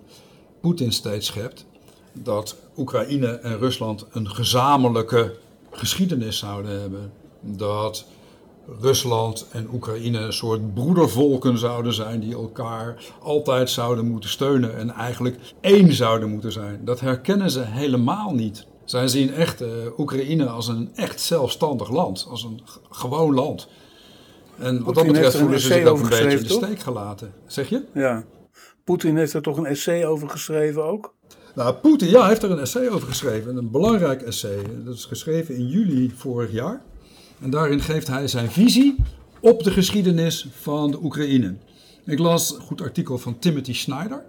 Poetin 0.61 0.93
steeds 0.93 1.27
schept. 1.27 1.67
Dat 2.13 2.57
Oekraïne 2.77 3.27
en 3.27 3.59
Rusland 3.59 4.07
een 4.11 4.31
gezamenlijke 4.31 5.39
geschiedenis 5.71 6.39
zouden 6.39 6.81
hebben. 6.81 7.13
Dat 7.41 8.07
Rusland 8.81 9.47
en 9.53 9.69
Oekraïne 9.73 10.19
een 10.19 10.33
soort 10.33 10.75
broedervolken 10.75 11.59
zouden 11.59 11.95
zijn 11.95 12.21
die 12.21 12.35
elkaar 12.35 13.05
altijd 13.23 13.71
zouden 13.71 14.07
moeten 14.07 14.31
steunen 14.31 14.77
en 14.77 14.91
eigenlijk 14.91 15.37
één 15.61 15.93
zouden 15.93 16.29
moeten 16.29 16.53
zijn. 16.53 16.85
Dat 16.85 17.01
herkennen 17.01 17.51
ze 17.51 17.61
helemaal 17.61 18.35
niet. 18.35 18.67
Zij 18.85 19.09
zien 19.09 19.35
echt 19.35 19.63
uh, 19.63 19.69
Oekraïne 19.99 20.47
als 20.47 20.69
een 20.69 20.91
echt 20.95 21.21
zelfstandig 21.21 21.91
land, 21.91 22.27
als 22.31 22.45
een 22.45 22.61
gewoon 22.91 23.35
land. 23.35 23.69
En 24.59 24.83
wat 24.83 24.95
dat 24.95 25.07
betreft 25.07 25.37
voelen 25.37 25.61
ze 25.61 25.67
zich 25.67 25.87
ook 25.87 26.01
een 26.01 26.09
beetje 26.09 26.39
in 26.39 26.43
de 26.43 26.49
steek 26.49 26.79
gelaten. 26.79 27.33
Zeg 27.47 27.69
je? 27.69 27.85
Ja. 27.95 28.25
Poetin 28.85 29.17
heeft 29.17 29.33
er 29.33 29.43
toch 29.43 29.57
een 29.57 29.67
essay 29.67 30.05
over 30.05 30.31
geschreven 30.31 30.85
ook? 30.85 31.15
Nou, 31.55 31.75
Poetin 31.75 32.09
ja, 32.09 32.29
heeft 32.29 32.43
er 32.43 32.51
een 32.51 32.59
essay 32.59 32.89
over 32.89 33.09
geschreven. 33.09 33.57
Een 33.57 33.71
belangrijk 33.71 34.23
essay. 34.23 34.63
Dat 34.85 34.95
is 34.95 35.05
geschreven 35.05 35.55
in 35.55 35.67
juli 35.67 36.13
vorig 36.17 36.53
jaar. 36.53 36.83
En 37.41 37.51
daarin 37.51 37.81
geeft 37.81 38.09
hij 38.09 38.29
zijn 38.29 38.51
visie 38.51 38.97
op 39.41 39.63
de 39.63 39.71
geschiedenis 39.71 40.49
van 40.61 40.91
de 40.91 41.03
Oekraïne. 41.03 41.55
Ik 42.05 42.19
las 42.19 42.55
een 42.55 42.61
goed 42.61 42.81
artikel 42.81 43.19
van 43.19 43.39
Timothy 43.39 43.73
Snyder, 43.73 44.23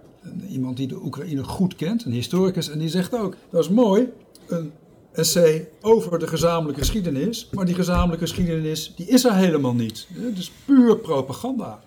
iemand 0.48 0.76
die 0.76 0.86
de 0.86 1.02
Oekraïne 1.04 1.44
goed 1.44 1.74
kent, 1.74 2.04
een 2.04 2.12
historicus, 2.12 2.68
en 2.68 2.78
die 2.78 2.88
zegt 2.88 3.14
ook: 3.14 3.34
dat 3.50 3.62
is 3.62 3.68
mooi, 3.68 4.08
een 4.46 4.72
essay 5.12 5.68
over 5.80 6.18
de 6.18 6.26
gezamenlijke 6.26 6.80
geschiedenis, 6.80 7.48
maar 7.52 7.64
die 7.64 7.74
gezamenlijke 7.74 8.26
geschiedenis 8.26 8.92
die 8.96 9.06
is 9.06 9.24
er 9.24 9.34
helemaal 9.34 9.74
niet. 9.74 10.06
Het 10.12 10.38
is 10.38 10.52
puur 10.64 10.98
propaganda. 10.98 11.82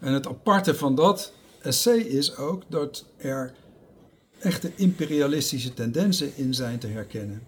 En 0.00 0.12
het 0.12 0.26
aparte 0.26 0.74
van 0.74 0.94
dat 0.94 1.32
essay 1.62 1.98
is 1.98 2.36
ook 2.36 2.62
dat 2.68 3.04
er 3.16 3.54
echte 4.38 4.70
imperialistische 4.74 5.74
tendensen 5.74 6.36
in 6.36 6.54
zijn 6.54 6.78
te 6.78 6.86
herkennen. 6.86 7.42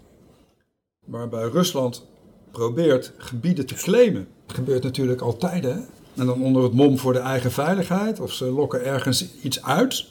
Waarbij 1.04 1.48
Rusland 1.48 2.06
probeert 2.58 3.12
gebieden 3.18 3.66
te 3.66 3.74
claimen. 3.74 4.26
Dat 4.46 4.56
gebeurt 4.56 4.82
natuurlijk 4.82 5.20
altijd, 5.20 5.64
hè? 5.64 5.76
En 6.14 6.26
dan 6.26 6.42
onder 6.42 6.62
het 6.62 6.72
mom 6.72 6.98
voor 6.98 7.12
de 7.12 7.18
eigen 7.18 7.52
veiligheid, 7.52 8.20
of 8.20 8.32
ze 8.32 8.44
lokken 8.44 8.84
ergens 8.84 9.26
iets 9.42 9.62
uit. 9.62 10.06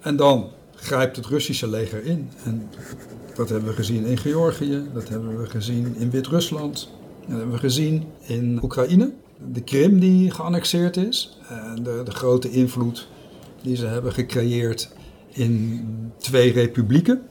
En 0.00 0.16
dan 0.16 0.50
grijpt 0.74 1.16
het 1.16 1.26
Russische 1.26 1.68
leger 1.68 2.04
in. 2.04 2.30
En 2.44 2.68
dat 3.34 3.48
hebben 3.48 3.68
we 3.68 3.74
gezien 3.74 4.04
in 4.04 4.18
Georgië, 4.18 4.82
dat 4.94 5.08
hebben 5.08 5.40
we 5.40 5.46
gezien 5.46 5.94
in 5.96 6.10
Wit-Rusland, 6.10 6.90
dat 7.20 7.36
hebben 7.36 7.54
we 7.54 7.58
gezien 7.58 8.04
in 8.26 8.58
Oekraïne. 8.62 9.12
De 9.52 9.62
Krim 9.62 9.98
die 9.98 10.30
geannexeerd 10.30 10.96
is 10.96 11.38
en 11.48 11.82
de, 11.82 12.02
de 12.04 12.10
grote 12.10 12.50
invloed 12.50 13.08
die 13.62 13.76
ze 13.76 13.86
hebben 13.86 14.12
gecreëerd 14.12 14.90
in 15.28 15.84
twee 16.18 16.52
republieken. 16.52 17.22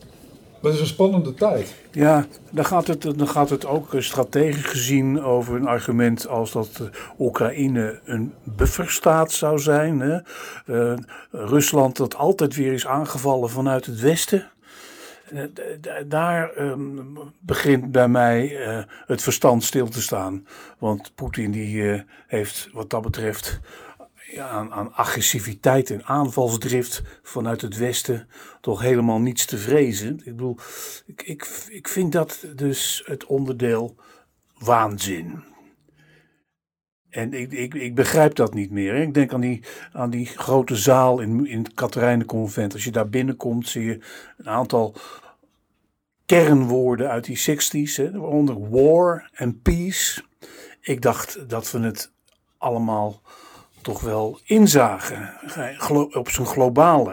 Dat 0.68 0.76
is 0.76 0.82
een 0.82 0.96
spannende 0.96 1.34
tijd. 1.34 1.76
Ja, 1.92 2.26
dan 2.52 2.66
gaat 2.66 2.88
het, 2.88 3.02
dan 3.02 3.28
gaat 3.28 3.50
het 3.50 3.66
ook 3.66 3.96
strategisch 3.98 4.66
gezien 4.66 5.22
over 5.22 5.56
een 5.56 5.68
argument 5.68 6.28
als 6.28 6.52
dat 6.52 6.90
Oekraïne 7.20 8.00
een 8.06 8.34
bufferstaat 8.44 9.32
zou 9.32 9.60
zijn. 9.60 10.00
Hè? 10.00 10.20
Uh, 10.66 10.98
Rusland 11.32 11.98
dat 11.98 12.16
altijd 12.16 12.56
weer 12.56 12.74
is 12.74 12.88
aangevallen 12.88 13.50
vanuit 13.50 13.86
het 13.86 14.00
westen. 14.00 14.50
Daar 16.08 16.52
uh, 16.58 16.74
begint 17.40 17.92
bij 17.92 18.08
mij 18.08 18.58
het 19.06 19.22
verstand 19.22 19.64
stil 19.64 19.88
te 19.88 20.02
staan. 20.02 20.48
Want 20.78 21.12
Poetin 21.16 21.52
die 21.52 22.04
heeft 22.28 22.70
wat 22.74 22.90
dat 22.90 23.02
betreft 23.02 23.60
ja, 24.32 24.70
aan, 24.70 24.94
agressiviteit 24.94 25.90
en 25.90 26.06
aanvalsdrift 26.06 27.02
vanuit 27.24 27.62
het 27.62 27.78
Westen 27.78 28.28
toch 28.62 28.82
helemaal 28.82 29.20
niets 29.20 29.46
te 29.46 29.58
vrezen. 29.58 30.18
Ik 30.18 30.24
bedoel, 30.24 30.58
ik, 31.06 31.22
ik, 31.22 31.66
ik 31.70 31.88
vind 31.88 32.12
dat 32.12 32.46
dus 32.56 33.04
het 33.06 33.26
onderdeel 33.26 33.96
waanzin. 34.58 35.44
En 37.10 37.34
ik, 37.34 37.52
ik, 37.52 37.74
ik 37.74 37.96
begrijp 37.96 38.36
dat 38.36 38.54
niet 38.54 38.72
meer. 38.72 38.96
Ik 38.96 39.14
denk 39.14 39.34
aan 39.34 39.42
die, 39.42 39.64
aan 39.94 40.10
die 40.10 40.26
grote 40.26 40.76
zaal 40.76 41.20
in, 41.20 41.46
in 41.46 41.64
het 41.64 41.74
Katerijnenconvent. 41.74 42.74
Als 42.74 42.84
je 42.84 42.92
daar 42.92 43.10
binnenkomt, 43.10 43.68
zie 43.68 43.86
je 43.86 44.00
een 44.38 44.50
aantal 44.50 44.96
kernwoorden 46.26 47.10
uit 47.10 47.24
die 47.24 47.40
60s, 47.40 47.96
hè, 47.96 48.12
waaronder 48.12 48.70
war 48.70 49.30
en 49.34 49.62
peace. 49.62 50.24
Ik 50.82 51.02
dacht 51.02 51.50
dat 51.50 51.72
we 51.72 51.80
het 51.80 52.12
allemaal 52.58 53.22
toch 53.88 54.02
wel 54.02 54.40
inzagen 54.44 55.34
op 56.12 56.30
zijn 56.30 56.48
globale, 56.48 57.12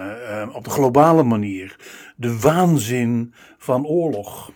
uh, 0.49 0.57
op 0.57 0.65
de 0.65 0.71
globale 0.71 1.23
manier. 1.23 1.77
De 2.17 2.39
waanzin 2.41 3.35
van 3.59 3.87
oorlog. 3.87 4.53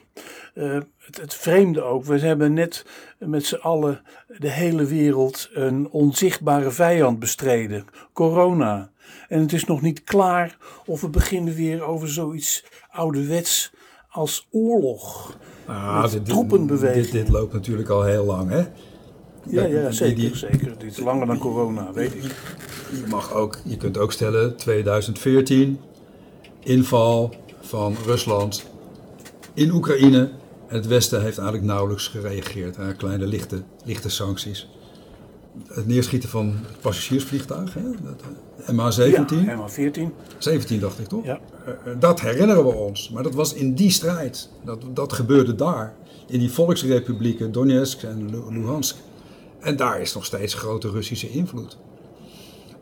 Uh, 0.54 0.78
het, 0.98 1.20
het, 1.20 1.34
vreemde 1.34 1.82
ook, 1.82 2.04
we 2.04 2.18
hebben 2.18 2.52
net 2.52 2.86
met 3.18 3.44
z'n 3.44 3.54
allen 3.54 4.00
de 4.38 4.50
hele 4.50 4.84
wereld 4.84 5.48
een 5.52 5.88
onzichtbare 5.90 6.70
vijand 6.70 7.18
bestreden, 7.18 7.84
corona. 8.12 8.90
En 9.28 9.40
het 9.40 9.52
is 9.52 9.64
nog 9.64 9.80
niet 9.80 10.04
klaar 10.04 10.56
of 10.86 11.00
we 11.00 11.08
beginnen 11.08 11.54
weer 11.54 11.82
over 11.82 12.08
zoiets 12.08 12.64
ouderwets 12.90 13.72
als 14.08 14.48
oorlog. 14.50 15.36
Ah, 15.66 16.10
dit, 16.10 16.24
troepenbeweging. 16.24 17.04
Dit, 17.04 17.12
dit 17.12 17.28
loopt 17.28 17.52
natuurlijk 17.52 17.88
al 17.88 18.02
heel 18.02 18.24
lang, 18.24 18.50
hè? 18.50 18.64
Ja, 19.48 19.64
ja 19.64 19.90
zeker, 19.90 20.16
die, 20.16 20.36
zeker. 20.36 20.76
Is 20.84 20.98
langer 20.98 21.26
dan 21.26 21.38
corona, 21.38 21.92
weet 21.92 22.14
ik. 22.14 22.22
Je, 22.22 23.04
mag 23.08 23.32
ook, 23.34 23.58
je 23.64 23.76
kunt 23.76 23.98
ook 23.98 24.12
stellen, 24.12 24.56
2014, 24.56 25.78
inval 26.62 27.34
van 27.60 27.96
Rusland 28.06 28.64
in 29.54 29.70
Oekraïne. 29.70 30.30
Het 30.66 30.86
Westen 30.86 31.22
heeft 31.22 31.38
eigenlijk 31.38 31.66
nauwelijks 31.68 32.08
gereageerd. 32.08 32.76
Hè, 32.76 32.94
kleine 32.94 33.26
lichte, 33.26 33.62
lichte 33.84 34.08
sancties. 34.08 34.68
het 35.68 35.86
neerschieten 35.86 36.28
van 36.28 36.46
het 36.66 36.80
passagiersvliegtuig, 36.80 37.74
hè? 37.74 37.80
Dat, 38.02 38.22
eh, 38.66 38.74
MH17. 38.74 39.44
Ja, 39.44 39.56
MH14. 39.56 40.12
17 40.38 40.80
dacht 40.80 40.98
ik 40.98 41.06
toch? 41.06 41.24
Ja. 41.24 41.38
Eh, 41.64 41.72
eh, 41.92 42.00
Dat 42.00 42.20
herinneren 42.20 42.64
we 42.64 42.72
ons. 42.74 43.10
Maar 43.10 43.22
dat 43.22 43.34
was 43.34 43.52
in 43.54 43.74
die 43.74 43.90
strijd. 43.90 44.50
Dat, 44.64 44.82
dat 44.94 45.12
gebeurde 45.12 45.54
daar. 45.54 45.94
In 46.26 46.38
die 46.38 46.50
volksrepublieken 46.50 47.52
Donetsk 47.52 48.02
en 48.02 48.30
Lu- 48.30 48.58
Luhansk. 48.60 48.96
En 49.60 49.76
daar 49.76 50.00
is 50.00 50.14
nog 50.14 50.24
steeds 50.24 50.54
grote 50.54 50.90
Russische 50.90 51.30
invloed. 51.30 51.76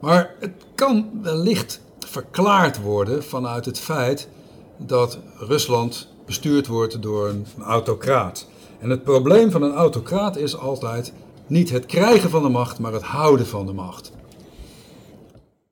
Maar 0.01 0.35
het 0.41 0.53
kan 0.75 1.11
wellicht 1.23 1.81
verklaard 1.99 2.81
worden 2.81 3.25
vanuit 3.25 3.65
het 3.65 3.79
feit 3.79 4.29
dat 4.77 5.19
Rusland 5.39 6.09
bestuurd 6.27 6.67
wordt 6.67 7.03
door 7.03 7.29
een 7.29 7.47
autocraat. 7.63 8.47
En 8.79 8.91
het 8.91 9.05
probleem 9.05 9.51
van 9.51 9.63
een 9.63 9.75
autocraat 9.75 10.37
is 10.37 10.57
altijd 10.57 11.13
niet 11.47 11.71
het 11.71 11.87
krijgen 11.87 12.31
van 12.31 12.43
de 12.43 12.49
macht, 12.49 12.79
maar 12.79 12.93
het 12.93 13.03
houden 13.03 13.47
van 13.47 13.67
de 13.67 13.73
macht. 13.73 14.13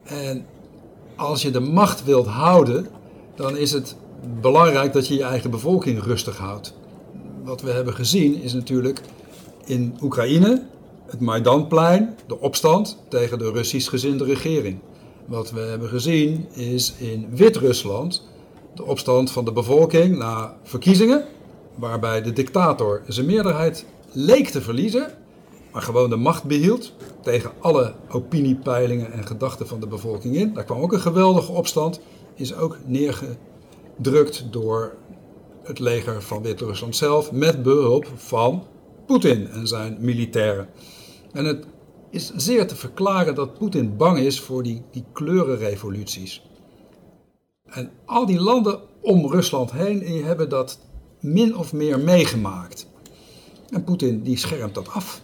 En 0.02 0.46
als 1.16 1.42
je 1.42 1.50
de 1.50 1.60
macht 1.60 2.04
wilt 2.04 2.26
houden, 2.26 2.86
dan 3.34 3.56
is 3.56 3.72
het 3.72 3.96
belangrijk 4.40 4.92
dat 4.92 5.08
je 5.08 5.14
je 5.14 5.22
eigen 5.22 5.50
bevolking 5.50 6.02
rustig 6.02 6.36
houdt. 6.36 6.74
Wat 7.44 7.60
we 7.60 7.70
hebben 7.70 7.94
gezien 7.94 8.42
is 8.42 8.52
natuurlijk 8.52 9.00
in 9.64 9.96
Oekraïne 10.02 10.62
het 11.14 11.22
Maidanplein, 11.22 12.16
de 12.26 12.40
opstand 12.40 12.98
tegen 13.08 13.38
de 13.38 13.50
Russisch 13.50 13.90
gezinde 13.90 14.24
regering. 14.24 14.78
Wat 15.26 15.50
we 15.50 15.60
hebben 15.60 15.88
gezien 15.88 16.46
is 16.52 16.94
in 16.98 17.26
Wit-Rusland 17.30 18.28
de 18.74 18.84
opstand 18.84 19.30
van 19.30 19.44
de 19.44 19.52
bevolking 19.52 20.18
na 20.18 20.56
verkiezingen, 20.62 21.24
waarbij 21.74 22.22
de 22.22 22.32
dictator 22.32 23.02
zijn 23.08 23.26
meerderheid 23.26 23.86
leek 24.12 24.48
te 24.48 24.60
verliezen, 24.60 25.12
maar 25.72 25.82
gewoon 25.82 26.10
de 26.10 26.16
macht 26.16 26.44
behield 26.44 26.92
tegen 27.22 27.50
alle 27.60 27.94
opiniepeilingen 28.08 29.12
en 29.12 29.26
gedachten 29.26 29.66
van 29.66 29.80
de 29.80 29.86
bevolking 29.86 30.36
in. 30.36 30.54
Daar 30.54 30.64
kwam 30.64 30.80
ook 30.80 30.92
een 30.92 31.00
geweldige 31.00 31.52
opstand, 31.52 32.00
is 32.34 32.54
ook 32.54 32.78
neergedrukt 32.86 34.46
door 34.50 34.94
het 35.62 35.78
leger 35.78 36.22
van 36.22 36.42
Wit-Rusland 36.42 36.96
zelf 36.96 37.32
met 37.32 37.62
behulp 37.62 38.06
van 38.16 38.64
Poetin 39.06 39.48
en 39.48 39.66
zijn 39.66 39.96
militairen. 40.00 40.68
En 41.34 41.44
het 41.44 41.66
is 42.10 42.32
zeer 42.36 42.66
te 42.66 42.76
verklaren 42.76 43.34
dat 43.34 43.58
Poetin 43.58 43.96
bang 43.96 44.18
is 44.18 44.40
voor 44.40 44.62
die, 44.62 44.82
die 44.90 45.04
kleurenrevoluties. 45.12 46.42
En 47.64 47.90
al 48.04 48.26
die 48.26 48.40
landen 48.40 48.80
om 49.00 49.30
Rusland 49.30 49.72
heen 49.72 50.24
hebben 50.24 50.48
dat 50.48 50.78
min 51.20 51.56
of 51.56 51.72
meer 51.72 52.00
meegemaakt. 52.00 52.86
En 53.70 53.84
Poetin 53.84 54.22
die 54.22 54.36
schermt 54.36 54.74
dat 54.74 54.88
af. 54.88 55.22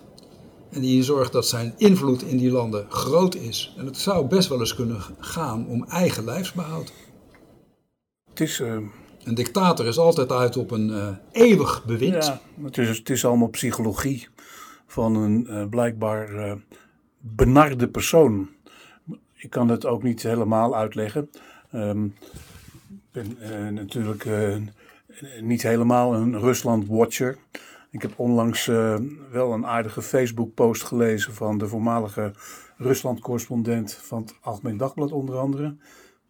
En 0.70 0.80
die 0.80 1.02
zorgt 1.02 1.32
dat 1.32 1.46
zijn 1.46 1.74
invloed 1.76 2.22
in 2.22 2.36
die 2.36 2.50
landen 2.50 2.86
groot 2.88 3.34
is. 3.34 3.74
En 3.76 3.86
het 3.86 3.96
zou 3.96 4.26
best 4.26 4.48
wel 4.48 4.58
eens 4.58 4.74
kunnen 4.74 5.00
gaan 5.18 5.66
om 5.66 5.84
eigen 5.84 6.24
lijfsbehoud. 6.24 6.92
Het 8.28 8.40
is, 8.40 8.60
eh, 8.60 8.76
Een 9.24 9.34
dictator 9.34 9.86
is 9.86 9.98
altijd 9.98 10.32
uit 10.32 10.56
op 10.56 10.70
een 10.70 10.90
eh, 10.90 11.08
eeuwig 11.32 11.84
bewind. 11.84 12.24
ja, 12.24 12.40
het, 12.62 12.78
is, 12.78 12.98
het 12.98 13.10
is 13.10 13.24
allemaal 13.24 13.48
psychologie 13.48 14.28
van 14.90 15.16
een 15.16 15.46
eh, 15.46 15.68
blijkbaar 15.68 16.34
eh, 16.34 16.52
benarde 17.18 17.88
persoon. 17.88 18.48
Ik 19.34 19.50
kan 19.50 19.68
het 19.68 19.86
ook 19.86 20.02
niet 20.02 20.22
helemaal 20.22 20.76
uitleggen. 20.76 21.30
Ehm, 21.70 22.04
ik 22.04 23.10
ben 23.12 23.36
eh, 23.40 23.68
natuurlijk 23.68 24.28
niet 25.40 25.62
helemaal 25.62 26.14
een 26.14 26.38
Rusland-watcher. 26.38 27.36
Ik 27.90 28.02
heb 28.02 28.12
onlangs 28.16 28.66
wel 29.30 29.52
een 29.52 29.66
aardige 29.66 30.02
Facebook-post 30.02 30.82
gelezen 30.82 31.34
van 31.34 31.58
de 31.58 31.66
voormalige 31.66 32.32
Rusland-correspondent 32.76 33.94
van 33.94 34.22
het 34.22 34.34
Algemeen 34.40 34.76
Dagblad 34.76 35.12
onder 35.12 35.38
andere, 35.38 35.76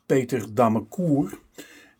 Peter 0.06 0.54
Damekoer. 0.54 1.38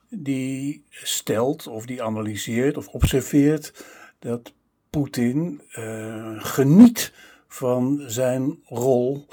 Die 0.09 0.85
stelt 0.91 1.67
of 1.67 1.87
die 1.87 2.03
analyseert 2.03 2.77
of 2.77 2.89
observeert 2.89 3.85
dat 4.19 4.53
Poetin 4.91 5.61
eh, 5.71 6.35
geniet 6.37 7.13
van 7.49 8.03
zijn 8.07 8.59
rol 8.65 9.27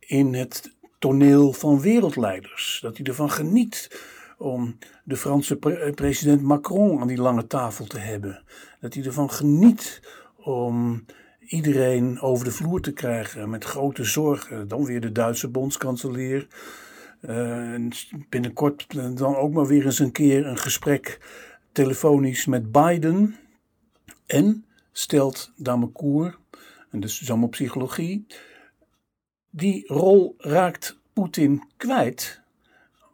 in 0.00 0.34
het 0.34 0.72
toneel 0.98 1.52
van 1.52 1.80
wereldleiders. 1.80 2.78
Dat 2.82 2.96
hij 2.96 3.06
ervan 3.06 3.30
geniet 3.30 4.00
om 4.38 4.78
de 5.04 5.16
Franse 5.16 5.56
pre- 5.56 5.92
president 5.94 6.42
Macron 6.42 7.00
aan 7.00 7.06
die 7.06 7.20
lange 7.20 7.46
tafel 7.46 7.84
te 7.84 7.98
hebben. 7.98 8.42
Dat 8.80 8.94
hij 8.94 9.04
ervan 9.04 9.30
geniet 9.30 10.00
om 10.36 11.04
iedereen 11.46 12.20
over 12.20 12.44
de 12.44 12.50
vloer 12.50 12.80
te 12.80 12.92
krijgen 12.92 13.50
met 13.50 13.64
grote 13.64 14.04
zorgen. 14.04 14.68
Dan 14.68 14.84
weer 14.84 15.00
de 15.00 15.12
Duitse 15.12 15.48
bondskanselier. 15.48 16.46
Eh, 17.20 17.72
en 17.72 17.90
binnenkort 18.28 18.86
eh, 18.88 19.08
dan 19.14 19.36
ook 19.36 19.52
maar 19.52 19.66
weer 19.66 19.84
eens 19.84 19.98
een 19.98 20.12
keer 20.12 20.46
een 20.46 20.58
gesprek 20.58 21.18
telefonisch 21.72 22.46
met 22.46 22.72
Biden. 22.72 23.36
En 24.26 24.64
stelt 24.96 25.52
Damekoer, 25.56 26.38
en 26.90 27.00
dus 27.00 27.18
die 29.50 29.86
rol 29.86 30.34
raakt 30.38 30.98
Poetin 31.12 31.62
kwijt 31.76 32.40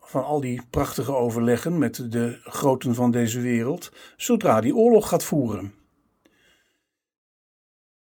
van 0.01 0.25
al 0.25 0.40
die 0.40 0.62
prachtige 0.71 1.14
overleggen 1.14 1.79
met 1.79 2.12
de 2.12 2.38
groten 2.43 2.95
van 2.95 3.11
deze 3.11 3.40
wereld, 3.40 3.93
zodra 4.16 4.61
die 4.61 4.75
oorlog 4.75 5.09
gaat 5.09 5.25
voeren. 5.25 5.75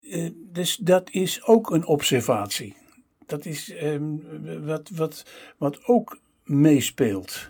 Eh, 0.01 0.31
dus 0.35 0.77
dat 0.77 1.11
is 1.11 1.45
ook 1.45 1.71
een 1.71 1.87
observatie. 1.87 2.77
Dat 3.27 3.45
is 3.45 3.71
ehm, 3.71 4.03
wat, 4.65 4.91
wat, 4.95 5.25
wat 5.57 5.87
ook 5.87 6.19
meespeelt. 6.45 7.49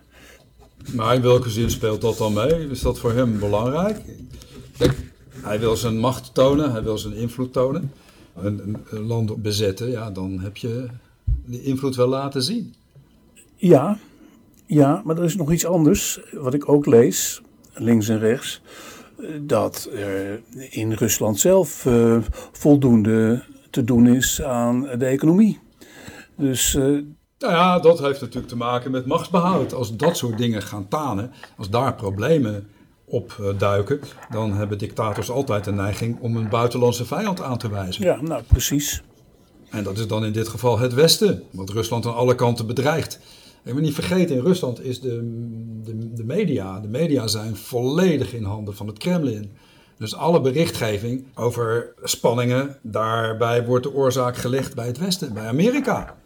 Maar 0.94 1.14
in 1.14 1.22
welke 1.22 1.50
zin 1.50 1.70
speelt 1.70 2.00
dat 2.00 2.18
dan 2.18 2.32
mee? 2.32 2.68
Is 2.68 2.80
dat 2.80 2.98
voor 2.98 3.12
hem 3.12 3.38
belangrijk? 3.38 4.00
Hij 5.42 5.60
wil 5.60 5.76
zijn 5.76 5.98
macht 5.98 6.34
tonen, 6.34 6.72
hij 6.72 6.82
wil 6.82 6.98
zijn 6.98 7.14
invloed 7.14 7.52
tonen. 7.52 7.92
Een, 8.36 8.76
een, 8.90 9.06
land 9.06 9.42
bezetten, 9.42 9.90
ja, 9.90 10.10
dan 10.10 10.40
heb 10.40 10.56
je 10.56 10.86
de 11.44 11.62
invloed 11.62 11.96
wel 11.96 12.08
laten 12.08 12.42
zien. 12.42 12.74
Ja, 13.56 13.98
ja, 14.66 15.02
maar 15.04 15.16
er 15.16 15.24
is 15.24 15.36
nog 15.36 15.52
iets 15.52 15.66
anders, 15.66 16.20
wat 16.32 16.54
ik 16.54 16.68
ook 16.68 16.86
lees, 16.86 17.42
links 17.74 18.08
en 18.08 18.18
rechts, 18.18 18.60
dat 19.40 19.88
er 19.92 20.42
in 20.70 20.92
Rusland 20.92 21.38
zelf 21.38 21.86
eh, 21.86 22.18
voldoende 22.52 23.42
te 23.70 23.84
doen 23.84 24.06
is 24.06 24.42
aan 24.42 24.80
de 24.98 25.06
economie. 25.06 25.58
Dus 26.36 26.74
eh, 26.74 26.82
Nou 26.82 27.04
ja, 27.38 27.78
dat 27.78 28.00
heeft 28.00 28.20
natuurlijk 28.20 28.48
te 28.48 28.56
maken 28.56 28.90
met 28.90 29.06
machtsbehoud. 29.06 29.74
Als 29.74 29.96
dat 29.96 30.16
soort 30.16 30.38
dingen 30.38 30.62
gaan 30.62 30.88
tanen, 30.88 31.32
als 31.56 31.70
daar 31.70 31.94
problemen 31.94 32.68
op 33.12 33.36
eh, 33.40 33.58
duiken, 33.58 34.00
dan 34.30 34.52
hebben 34.52 34.78
dictators 34.78 35.30
altijd 35.30 35.64
de 35.64 35.72
neiging 35.72 36.20
om 36.20 36.36
een 36.36 36.48
buitenlandse 36.48 37.04
vijand 37.04 37.42
aan 37.42 37.58
te 37.58 37.70
wijzen. 37.70 38.04
ja, 38.04 38.22
nou 38.22 38.42
precies. 38.42 39.02
En 39.70 39.84
dat 39.84 39.98
is 39.98 40.06
dan 40.06 40.24
in 40.24 40.32
dit 40.32 40.48
geval 40.48 40.78
het 40.78 40.94
Westen, 40.94 41.42
wat 41.50 41.70
Rusland 41.70 42.06
aan 42.06 42.14
alle 42.14 42.34
kanten 42.34 42.66
bedreigt. 42.66 43.18
Ik 43.64 43.72
moet 43.72 43.82
niet 43.82 43.94
vergeten, 43.94 44.36
in 44.36 44.42
Rusland 44.42 44.84
is 44.84 45.00
de, 45.00 45.18
de, 45.84 46.12
de 46.12 46.24
media, 46.24 46.80
de 46.80 46.88
media 46.88 47.26
zijn 47.26 47.56
volledig 47.56 48.34
in 48.34 48.44
handen 48.44 48.76
van 48.76 48.86
het 48.86 48.98
Kremlin. 48.98 49.50
Dus 49.98 50.14
alle 50.14 50.40
berichtgeving 50.40 51.24
over 51.34 51.94
spanningen, 52.02 52.76
daarbij 52.82 53.66
wordt 53.66 53.84
de 53.84 53.94
oorzaak 53.94 54.36
gelegd 54.36 54.74
bij 54.74 54.86
het 54.86 54.98
Westen, 54.98 55.34
bij 55.34 55.46
Amerika 55.46 56.16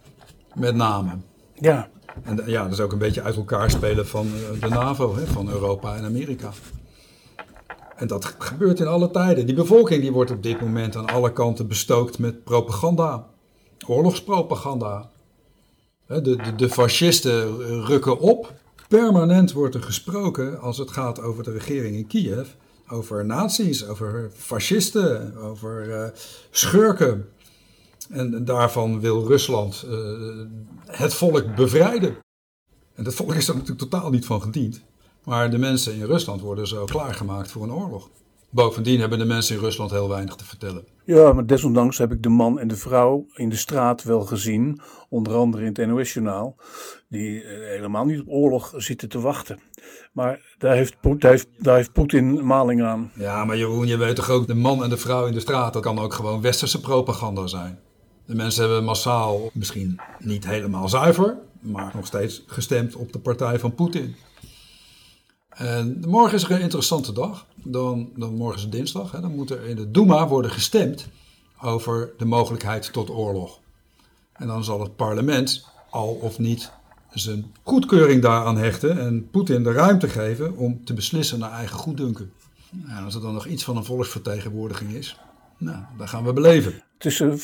met 0.53 0.75
name. 0.75 1.11
Ja, 1.59 1.89
En 2.23 2.41
ja, 2.45 2.63
dat 2.63 2.71
is 2.71 2.79
ook 2.79 2.91
een 2.91 2.97
beetje 2.97 3.21
uit 3.21 3.35
elkaar 3.35 3.71
spelen 3.71 4.07
van 4.07 4.27
eh, 4.27 4.61
de 4.61 4.69
NAVO, 4.69 5.15
hè, 5.15 5.27
van 5.27 5.49
Europa 5.49 5.95
en 5.95 6.03
Amerika. 6.03 6.51
En 7.95 8.07
dat 8.07 8.35
gebeurt 8.37 8.79
in 8.79 8.87
alle 8.87 9.11
tijden. 9.11 9.45
Die 9.45 9.55
bevolking 9.55 10.01
die 10.01 10.11
wordt 10.11 10.31
op 10.31 10.43
dit 10.43 10.61
moment 10.61 10.95
aan 10.95 11.05
alle 11.05 11.33
kanten 11.33 11.67
bestookt 11.67 12.19
met 12.19 12.43
propaganda. 12.43 13.27
Oorlogspropaganda. 13.87 15.09
De, 16.07 16.21
de, 16.21 16.55
de 16.55 16.69
fascisten 16.69 17.57
rukken 17.85 18.19
op. 18.19 18.53
Permanent 18.87 19.51
wordt 19.51 19.75
er 19.75 19.83
gesproken 19.83 20.59
als 20.59 20.77
het 20.77 20.91
gaat 20.91 21.21
over 21.21 21.43
de 21.43 21.51
regering 21.51 21.95
in 21.95 22.07
Kiev. 22.07 22.47
Over 22.89 23.25
nazi's, 23.25 23.87
over 23.87 24.31
fascisten, 24.33 25.35
over 25.37 25.93
eh, 25.93 26.09
schurken. 26.51 27.29
En 28.09 28.45
daarvan 28.45 28.99
wil 28.99 29.27
Rusland 29.27 29.85
eh, 29.89 29.97
het 30.85 31.13
volk 31.13 31.55
bevrijden. 31.55 32.17
En 32.95 33.03
dat 33.03 33.15
volk 33.15 33.33
is 33.33 33.47
er 33.47 33.53
natuurlijk 33.53 33.89
totaal 33.89 34.09
niet 34.09 34.25
van 34.25 34.41
gediend. 34.41 34.81
Maar 35.23 35.49
de 35.49 35.57
mensen 35.57 35.95
in 35.95 36.05
Rusland 36.05 36.41
worden 36.41 36.67
zo 36.67 36.85
klaargemaakt 36.85 37.51
voor 37.51 37.63
een 37.63 37.71
oorlog. 37.71 38.09
Bovendien 38.49 38.99
hebben 38.99 39.19
de 39.19 39.25
mensen 39.25 39.55
in 39.55 39.61
Rusland 39.61 39.91
heel 39.91 40.09
weinig 40.09 40.35
te 40.35 40.45
vertellen. 40.45 40.85
ja, 41.03 41.33
maar 41.33 41.45
desondanks 41.45 41.97
heb 41.97 42.11
ik 42.11 42.23
de 42.23 42.29
man 42.29 42.59
en 42.59 42.67
de 42.67 42.75
vrouw 42.75 43.25
in 43.33 43.49
de 43.49 43.55
straat 43.55 44.03
wel 44.03 44.21
gezien, 44.21 44.79
onder 45.09 45.35
andere 45.35 45.65
in 45.65 45.73
het 45.73 45.87
NOS-journaal, 45.87 46.55
die 47.09 47.43
eh, 47.43 47.69
helemaal 47.69 48.05
niet 48.05 48.19
op 48.19 48.27
oorlog 48.29 48.73
zitten 48.75 49.09
te 49.09 49.19
wachten. 49.19 49.59
Maar 50.13 50.55
daar 50.57 50.75
heeft, 50.75 50.95
daar 51.01 51.31
heeft, 51.31 51.47
daar 51.57 51.75
heeft 51.75 51.91
Poetin 51.91 52.45
maling 52.45 52.83
aan. 52.83 53.11
Ja, 53.15 53.45
maar 53.45 53.57
Jeroen, 53.57 53.87
je 53.87 53.97
weet 53.97 54.15
toch 54.15 54.29
ook, 54.29 54.47
de 54.47 54.55
man 54.55 54.83
en 54.83 54.89
de 54.89 54.97
vrouw 54.97 55.25
in 55.25 55.33
de 55.33 55.39
straat, 55.39 55.73
dat 55.73 55.81
kan 55.81 55.99
ook 55.99 56.13
gewoon 56.13 56.41
westerse 56.41 56.79
propaganda 56.79 57.47
zijn. 57.47 57.79
De 58.27 58.35
mensen 58.35 58.63
hebben 58.63 58.83
massaal, 58.83 59.49
misschien 59.53 59.99
niet 60.19 60.45
helemaal 60.45 60.89
zuiver, 60.89 61.37
maar 61.59 61.91
nog 61.95 62.05
steeds 62.05 62.43
gestemd 62.47 62.95
op 62.95 63.13
de 63.13 63.19
partij 63.19 63.59
van 63.59 63.75
Poetin. 63.75 64.15
En 65.49 66.03
morgen 66.07 66.37
is 66.37 66.43
er 66.43 66.51
een 66.51 66.61
interessante 66.61 67.13
dag. 67.13 67.45
Dan, 67.55 68.09
dan 68.15 68.35
morgen 68.35 68.59
is 68.59 68.69
dinsdag. 68.69 69.11
Hè, 69.11 69.21
dan 69.21 69.35
moet 69.35 69.49
er 69.49 69.65
in 69.65 69.75
de 69.75 69.91
Duma 69.91 70.27
worden 70.27 70.51
gestemd 70.51 71.07
over 71.61 72.13
de 72.17 72.25
mogelijkheid 72.25 72.93
tot 72.93 73.09
oorlog. 73.09 73.59
En 74.33 74.47
dan 74.47 74.63
zal 74.63 74.81
het 74.81 74.95
parlement 74.95 75.67
al 75.89 76.13
of 76.21 76.39
niet 76.39 76.71
zijn 77.09 77.55
goedkeuring 77.63 78.21
daaraan 78.21 78.57
hechten 78.57 78.99
en 78.99 79.29
Poetin 79.29 79.63
de 79.63 79.71
ruimte 79.71 80.09
geven 80.09 80.57
om 80.57 80.85
te 80.85 80.93
beslissen 80.93 81.39
naar 81.39 81.51
eigen 81.51 81.77
goeddunken. 81.77 82.31
En 82.87 83.03
als 83.03 83.15
er 83.15 83.21
dan 83.21 83.33
nog 83.33 83.45
iets 83.45 83.63
van 83.63 83.77
een 83.77 83.85
volksvertegenwoordiging 83.85 84.91
is, 84.91 85.19
nou, 85.57 85.83
gaan 85.97 86.23
we 86.23 86.33
beleven. 86.33 86.83
Tussen 86.97 87.39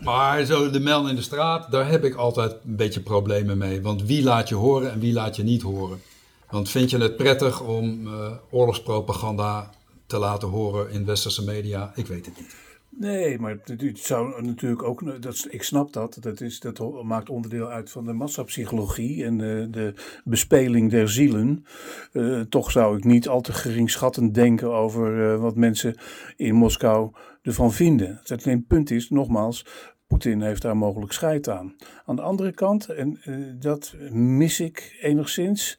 maar 0.00 0.44
zo 0.44 0.70
de 0.70 0.80
melden 0.80 1.10
in 1.10 1.16
de 1.16 1.22
straat, 1.22 1.70
daar 1.70 1.90
heb 1.90 2.04
ik 2.04 2.14
altijd 2.14 2.52
een 2.52 2.76
beetje 2.76 3.00
problemen 3.00 3.58
mee. 3.58 3.82
Want 3.82 4.02
wie 4.02 4.22
laat 4.22 4.48
je 4.48 4.54
horen 4.54 4.92
en 4.92 5.00
wie 5.00 5.12
laat 5.12 5.36
je 5.36 5.42
niet 5.42 5.62
horen? 5.62 6.02
Want 6.50 6.68
vind 6.68 6.90
je 6.90 6.98
het 6.98 7.16
prettig 7.16 7.60
om 7.60 8.06
uh, 8.06 8.30
oorlogspropaganda 8.50 9.70
te 10.06 10.18
laten 10.18 10.48
horen 10.48 10.90
in 10.90 11.04
westerse 11.04 11.44
media? 11.44 11.92
Ik 11.94 12.06
weet 12.06 12.26
het 12.26 12.36
niet. 12.36 12.65
Nee, 12.98 13.38
maar 13.38 13.56
het 13.64 13.98
zou 13.98 14.42
natuurlijk 14.42 14.82
ook, 14.82 15.22
dat, 15.22 15.46
ik 15.50 15.62
snap 15.62 15.92
dat, 15.92 16.16
dat, 16.20 16.40
is, 16.40 16.60
dat 16.60 17.02
maakt 17.02 17.30
onderdeel 17.30 17.68
uit 17.68 17.90
van 17.90 18.04
de 18.04 18.12
massapsychologie 18.12 19.24
en 19.24 19.38
de, 19.38 19.68
de 19.70 19.94
bespeling 20.24 20.90
der 20.90 21.08
zielen. 21.08 21.64
Uh, 22.12 22.40
toch 22.40 22.70
zou 22.70 22.96
ik 22.96 23.04
niet 23.04 23.28
al 23.28 23.40
te 23.40 23.52
geringschattend 23.52 24.34
denken 24.34 24.72
over 24.72 25.32
uh, 25.32 25.40
wat 25.40 25.56
mensen 25.56 25.94
in 26.36 26.54
Moskou 26.54 27.12
ervan 27.42 27.72
vinden. 27.72 28.20
Het 28.22 28.46
alleen 28.46 28.66
punt 28.66 28.90
is, 28.90 29.10
nogmaals, 29.10 29.66
Poetin 30.06 30.42
heeft 30.42 30.62
daar 30.62 30.76
mogelijk 30.76 31.12
scheid 31.12 31.48
aan. 31.48 31.74
Aan 32.04 32.16
de 32.16 32.22
andere 32.22 32.52
kant, 32.52 32.88
en 32.88 33.20
uh, 33.24 33.54
dat 33.58 33.94
mis 34.10 34.60
ik 34.60 34.98
enigszins, 35.00 35.78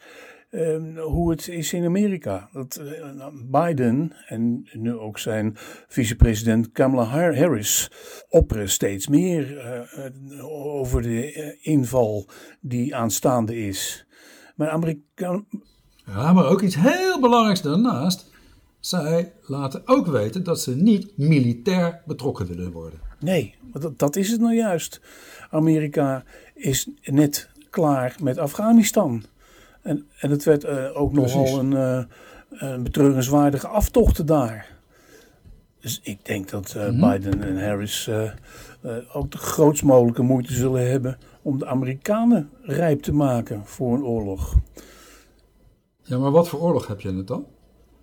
Ehm, 0.50 0.98
hoe 0.98 1.30
het 1.30 1.48
is 1.48 1.74
in 1.74 1.86
Amerika. 1.86 2.50
Dat 2.54 2.76
eh, 2.76 3.28
Biden 3.52 4.14
en 4.28 4.70
nu 4.74 4.94
ook 4.94 5.20
zijn 5.20 5.54
vicepresident 5.88 6.72
Kamala 6.72 7.04
Harris 7.04 7.92
opperen 8.30 8.70
steeds 8.70 9.08
meer 9.08 9.58
eh, 9.58 10.06
eh, 10.06 10.46
over 10.46 11.02
de 11.02 11.58
inval 11.62 12.28
die 12.62 12.96
aanstaande 12.96 13.58
is. 13.58 14.06
Maar 14.56 14.70
Amerika. 14.70 15.44
Ja, 16.06 16.34
maar 16.34 16.46
ook 16.46 16.62
iets 16.62 16.76
heel 16.76 17.20
belangrijks 17.20 17.62
daarnaast. 17.62 18.32
Zij 18.80 19.34
laten 19.42 19.82
ook 19.86 20.08
weten 20.08 20.44
dat 20.44 20.62
ze 20.62 20.76
niet 20.76 21.18
militair 21.18 22.02
betrokken 22.06 22.48
willen 22.48 22.72
worden. 22.72 23.00
Nee, 23.20 23.56
dat, 23.74 24.00
dat 24.00 24.16
is 24.16 24.32
het 24.32 24.42
nou 24.42 24.56
juist. 24.56 25.02
Amerika 25.50 26.24
is 26.54 26.90
net 27.04 27.50
klaar 27.70 28.16
met 28.22 28.38
Afghanistan. 28.38 29.24
En, 29.88 30.08
en 30.20 30.30
het 30.30 30.44
werd 30.44 30.64
uh, 30.64 31.02
ook 31.02 31.12
Precies. 31.12 31.36
nogal 31.36 31.60
een, 31.60 31.72
uh, 31.72 32.04
een 32.50 32.84
betreurenswaardige 32.84 33.68
aftocht 33.68 34.28
daar. 34.28 34.76
Dus 35.80 36.00
ik 36.04 36.26
denk 36.26 36.50
dat 36.50 36.74
uh, 36.78 36.90
mm 36.90 37.00
-hmm. 37.00 37.12
Biden 37.12 37.44
en 37.44 37.64
Harris 37.64 38.10
ook 39.14 39.32
de 39.32 39.38
grootst 39.38 39.84
mogelijke 39.84 40.22
moeite 40.22 40.54
zullen 40.54 40.90
hebben 40.90 41.18
om 41.42 41.60
de 41.60 41.66
Amerikanen 41.66 42.50
rijp 42.62 43.02
te 43.02 43.14
maken 43.14 43.66
voor 43.66 43.94
een 43.94 44.04
oorlog. 44.04 44.56
Ja, 46.04 46.18
maar 46.18 46.32
wat 46.32 46.50
voor 46.50 46.60
oorlog 46.60 46.88
heb 46.88 47.02
je 47.02 47.14
het 47.14 47.28
dan? 47.28 47.46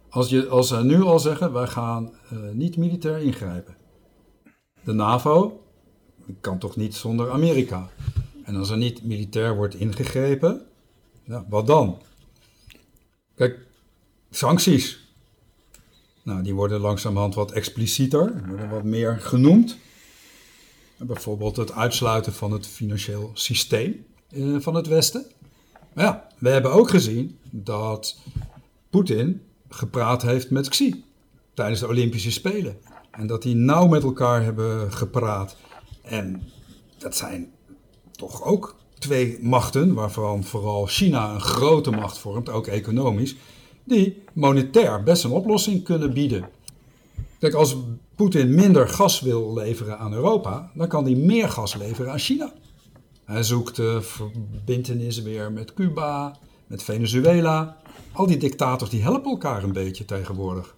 Als, 0.08 0.28
je, 0.28 0.46
als 0.46 0.68
ze 0.68 0.84
nu 0.84 1.02
al 1.02 1.18
zeggen, 1.18 1.52
wij 1.52 1.66
gaan 1.66 2.12
niet 2.52 2.76
militair 2.76 3.18
ingrijpen. 3.18 3.74
De 4.84 4.92
NAVO 4.92 5.62
kan 6.40 6.58
toch 6.58 6.76
niet 6.76 6.94
zonder 6.94 7.30
Amerika? 7.30 7.88
En 8.44 8.56
als 8.56 8.70
er 8.70 8.76
niet 8.76 9.04
militair 9.04 9.56
wordt 9.56 9.74
ingegrepen, 9.74 10.66
wat 11.48 11.66
dan? 11.66 12.02
Kijk, 13.34 13.58
sancties. 14.30 15.02
Nou, 16.22 16.42
die 16.42 16.54
worden 16.54 16.80
langzamerhand 16.80 17.34
wat 17.34 17.52
explicieter, 17.52 18.44
worden 18.46 18.70
wat 18.70 18.84
meer 18.84 19.20
genoemd. 19.20 19.76
Bijvoorbeeld 20.96 21.56
het 21.56 21.72
uitsluiten 21.72 22.32
van 22.32 22.52
het 22.52 22.66
financieel 22.66 23.30
systeem 23.34 24.06
eh, 24.28 24.56
van 24.58 24.74
het 24.74 24.86
Westen. 24.86 25.26
Maar 25.92 26.04
ja, 26.04 26.28
we 26.38 26.48
hebben 26.48 26.72
ook 26.72 26.90
gezien 26.90 27.38
dat 27.50 28.18
Poetin 28.90 29.42
gepraat 29.68 30.22
heeft 30.22 30.50
met 30.50 30.68
Xi 30.68 31.04
tijdens 31.54 31.80
de 31.80 31.88
Olympische 31.88 32.30
Spelen. 32.30 32.78
En 33.10 33.26
dat 33.26 33.42
die 33.42 33.54
nauw 33.54 33.86
met 33.86 34.02
elkaar 34.02 34.42
hebben 34.42 34.92
gepraat. 34.92 35.56
En 36.02 36.42
dat 36.98 37.16
zijn 37.16 37.52
toch 38.10 38.42
ook 38.42 38.76
twee 38.98 39.38
machten, 39.40 39.94
waarvan 39.94 40.44
vooral 40.44 40.86
China 40.86 41.34
een 41.34 41.40
grote 41.40 41.90
macht 41.90 42.18
vormt, 42.18 42.48
ook 42.48 42.66
economisch, 42.66 43.36
die 43.84 44.22
monetair 44.32 45.02
best 45.02 45.24
een 45.24 45.30
oplossing 45.30 45.84
kunnen 45.84 46.12
bieden. 46.12 46.48
Kijk, 47.38 47.54
als 47.54 47.76
Poetin 48.14 48.54
minder 48.54 48.88
gas 48.88 49.20
wil 49.20 49.54
leveren 49.54 49.98
aan 49.98 50.12
Europa, 50.12 50.70
dan 50.74 50.88
kan 50.88 51.04
hij 51.04 51.14
meer 51.14 51.48
gas 51.48 51.74
leveren 51.74 52.12
aan 52.12 52.18
China. 52.18 52.52
Hij 53.24 53.42
zoekt 53.42 53.78
uh, 53.78 54.00
verbindenissen 54.00 55.24
weer 55.24 55.52
met 55.52 55.74
Cuba, 55.74 56.38
met 56.66 56.82
Venezuela. 56.82 57.76
Al 58.12 58.26
die 58.26 58.36
dictators 58.36 58.90
die 58.90 59.02
helpen 59.02 59.30
elkaar 59.30 59.62
een 59.62 59.72
beetje 59.72 60.04
tegenwoordig. 60.04 60.74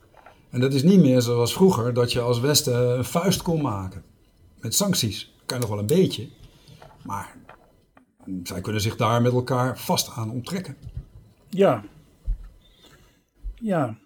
En 0.51 0.61
dat 0.61 0.75
is 0.75 0.83
niet 0.83 1.01
meer 1.01 1.23
zoals 1.23 1.53
vroeger, 1.53 1.95
dat 1.95 2.13
je 2.13 2.21
als 2.21 2.41
Westen 2.41 2.99
een 2.99 3.05
vuist 3.05 3.43
kon 3.43 3.63
maken. 3.63 4.03
Met 4.61 4.75
sancties. 4.75 5.35
Kan 5.47 5.61
nog 5.61 5.69
wel 5.69 5.79
een 5.79 5.87
beetje. 5.87 6.29
Maar 7.03 7.37
zij 8.43 8.61
kunnen 8.61 8.81
zich 8.81 8.97
daar 8.97 9.23
met 9.23 9.33
elkaar 9.33 9.79
vast 9.79 10.11
aan 10.17 10.31
onttrekken. 10.31 10.77
Ja. 11.49 11.85
Ja. 13.55 13.99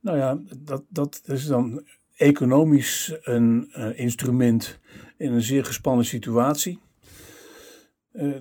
Nou 0.00 0.18
ja, 0.18 0.38
dat, 0.58 0.84
dat 0.88 1.22
is 1.24 1.46
dan 1.46 1.82
economisch 2.16 3.16
een 3.22 3.70
uh, 3.76 3.98
instrument 3.98 4.78
in 5.16 5.32
een 5.32 5.42
zeer 5.42 5.64
gespannen 5.64 6.04
situatie. 6.04 6.80
Uh, 8.12 8.36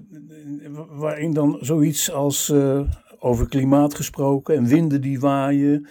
waarin 0.90 1.34
dan 1.34 1.58
zoiets 1.62 2.12
als 2.12 2.50
uh, 2.50 2.92
over 3.20 3.48
klimaat 3.48 3.96
gesproken 3.96 4.56
en 4.56 4.66
winden 4.66 5.02
die 5.02 5.20
waaien, 5.20 5.88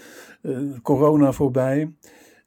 corona 0.83 1.33
voorbij. 1.33 1.93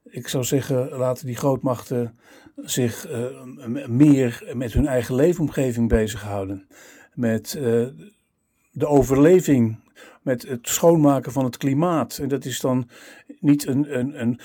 Ik 0.03 0.27
zou 0.27 0.43
zeggen, 0.43 0.89
laten 0.89 1.25
die 1.25 1.35
grootmachten 1.35 2.19
zich 2.55 3.09
uh, 3.09 3.85
meer 3.87 4.51
met 4.53 4.73
hun 4.73 4.87
eigen 4.87 5.15
leefomgeving 5.15 5.89
bezighouden. 5.89 6.67
Met 7.13 7.55
uh, 7.57 7.87
de 8.71 8.87
overleving, 8.87 9.79
met 10.21 10.47
het 10.47 10.67
schoonmaken 10.67 11.31
van 11.31 11.43
het 11.43 11.57
klimaat. 11.57 12.17
En 12.17 12.27
dat 12.27 12.45
is 12.45 12.59
dan 12.59 12.89
niet 13.39 13.67
een, 13.67 13.97
een, 13.99 14.19
een, 14.19 14.39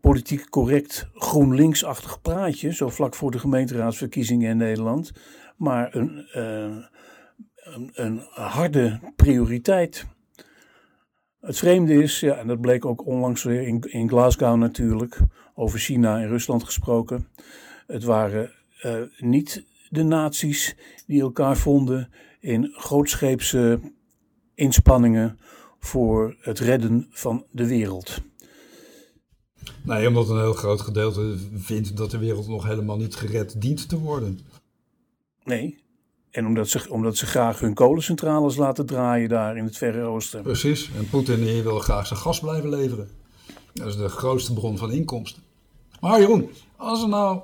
politiek 0.00 0.48
correct 0.50 1.08
GroenLinks-achtig 1.14 2.20
praatje, 2.20 2.74
zo 2.74 2.88
vlak 2.88 3.14
voor 3.14 3.30
de 3.30 3.38
gemeenteraadsverkiezingen 3.38 4.50
in 4.50 4.56
Nederland, 4.56 5.12
maar 5.56 5.94
een, 5.94 6.26
uh, 6.36 6.76
een, 7.54 7.90
een 7.94 8.18
harde 8.30 9.00
prioriteit. 9.16 10.06
Het 11.42 11.58
vreemde 11.58 12.02
is, 12.02 12.20
ja, 12.20 12.36
en 12.36 12.46
dat 12.46 12.60
bleek 12.60 12.84
ook 12.84 13.06
onlangs 13.06 13.42
weer 13.42 13.62
in, 13.62 13.80
in 13.80 14.08
Glasgow 14.08 14.56
natuurlijk, 14.56 15.18
over 15.54 15.78
China 15.78 16.20
en 16.20 16.28
Rusland 16.28 16.64
gesproken. 16.64 17.28
Het 17.86 18.04
waren 18.04 18.52
uh, 18.84 19.02
niet 19.18 19.64
de 19.88 20.02
naties 20.02 20.76
die 21.06 21.20
elkaar 21.20 21.56
vonden 21.56 22.10
in 22.40 22.72
grootscheepse 22.72 23.80
inspanningen 24.54 25.38
voor 25.78 26.36
het 26.40 26.58
redden 26.58 27.06
van 27.10 27.46
de 27.50 27.66
wereld. 27.66 28.20
Nee, 29.84 30.08
omdat 30.08 30.28
een 30.28 30.38
heel 30.38 30.52
groot 30.52 30.80
gedeelte 30.80 31.36
vindt 31.54 31.96
dat 31.96 32.10
de 32.10 32.18
wereld 32.18 32.48
nog 32.48 32.66
helemaal 32.66 32.96
niet 32.96 33.14
gered 33.14 33.60
dient 33.60 33.88
te 33.88 33.98
worden. 33.98 34.38
Nee, 35.44 35.81
en 36.32 36.46
omdat 36.46 36.68
ze, 36.68 36.90
omdat 36.90 37.16
ze 37.16 37.26
graag 37.26 37.60
hun 37.60 37.74
kolencentrales 37.74 38.56
laten 38.56 38.86
draaien 38.86 39.28
daar 39.28 39.56
in 39.56 39.64
het 39.64 39.76
Verre 39.76 40.02
Oosten. 40.02 40.42
Precies, 40.42 40.90
en 40.96 41.08
Poetin 41.08 41.62
wil 41.62 41.78
graag 41.78 42.06
zijn 42.06 42.18
gas 42.18 42.40
blijven 42.40 42.68
leveren. 42.68 43.10
Dat 43.72 43.86
is 43.86 43.96
de 43.96 44.08
grootste 44.08 44.52
bron 44.52 44.78
van 44.78 44.92
inkomsten. 44.92 45.42
Maar 46.00 46.20
Jeroen, 46.20 46.50
als 46.76 47.02
er 47.02 47.08
nou 47.08 47.40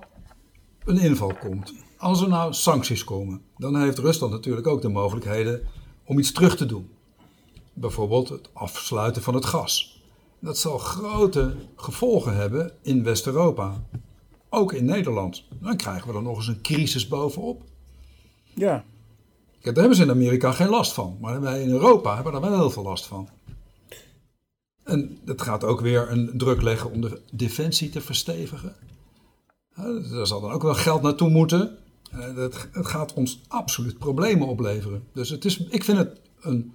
een 0.84 0.98
inval 0.98 1.34
komt, 1.40 1.74
als 1.96 2.22
er 2.22 2.28
nou 2.28 2.52
sancties 2.52 3.04
komen, 3.04 3.42
dan 3.56 3.80
heeft 3.80 3.98
Rusland 3.98 4.32
natuurlijk 4.32 4.66
ook 4.66 4.82
de 4.82 4.88
mogelijkheden 4.88 5.62
om 6.04 6.18
iets 6.18 6.32
terug 6.32 6.56
te 6.56 6.66
doen. 6.66 6.90
Bijvoorbeeld 7.72 8.28
het 8.28 8.50
afsluiten 8.52 9.22
van 9.22 9.34
het 9.34 9.44
gas. 9.44 10.02
Dat 10.38 10.58
zal 10.58 10.78
grote 10.78 11.54
gevolgen 11.76 12.36
hebben 12.36 12.72
in 12.82 13.02
West-Europa. 13.02 13.84
Ook 14.48 14.72
in 14.72 14.84
Nederland. 14.84 15.44
Dan 15.60 15.76
krijgen 15.76 16.08
we 16.08 16.16
er 16.16 16.22
nog 16.22 16.36
eens 16.36 16.48
een 16.48 16.62
crisis 16.62 17.08
bovenop. 17.08 17.62
Ja. 18.58 18.84
Kijk, 19.60 19.74
daar 19.74 19.84
hebben 19.84 19.96
ze 19.96 20.02
in 20.02 20.10
Amerika 20.10 20.52
geen 20.52 20.68
last 20.68 20.92
van. 20.92 21.16
Maar 21.20 21.40
wij 21.40 21.62
in 21.62 21.70
Europa 21.70 22.14
hebben 22.14 22.32
daar 22.32 22.40
wel 22.40 22.58
heel 22.58 22.70
veel 22.70 22.82
last 22.82 23.06
van. 23.06 23.28
En 24.84 25.18
dat 25.24 25.42
gaat 25.42 25.64
ook 25.64 25.80
weer 25.80 26.10
een 26.10 26.30
druk 26.34 26.62
leggen 26.62 26.90
om 26.90 27.00
de 27.00 27.20
defensie 27.32 27.88
te 27.90 28.00
verstevigen. 28.00 28.76
Daar 30.10 30.26
zal 30.26 30.40
dan 30.40 30.50
ook 30.50 30.62
wel 30.62 30.74
geld 30.74 31.02
naartoe 31.02 31.30
moeten. 31.30 31.76
Het, 32.10 32.68
het 32.72 32.86
gaat 32.86 33.14
ons 33.14 33.40
absoluut 33.48 33.98
problemen 33.98 34.48
opleveren. 34.48 35.04
Dus 35.12 35.28
het 35.28 35.44
is, 35.44 35.58
ik 35.58 35.84
vind 35.84 35.98
het 35.98 36.20
een 36.40 36.72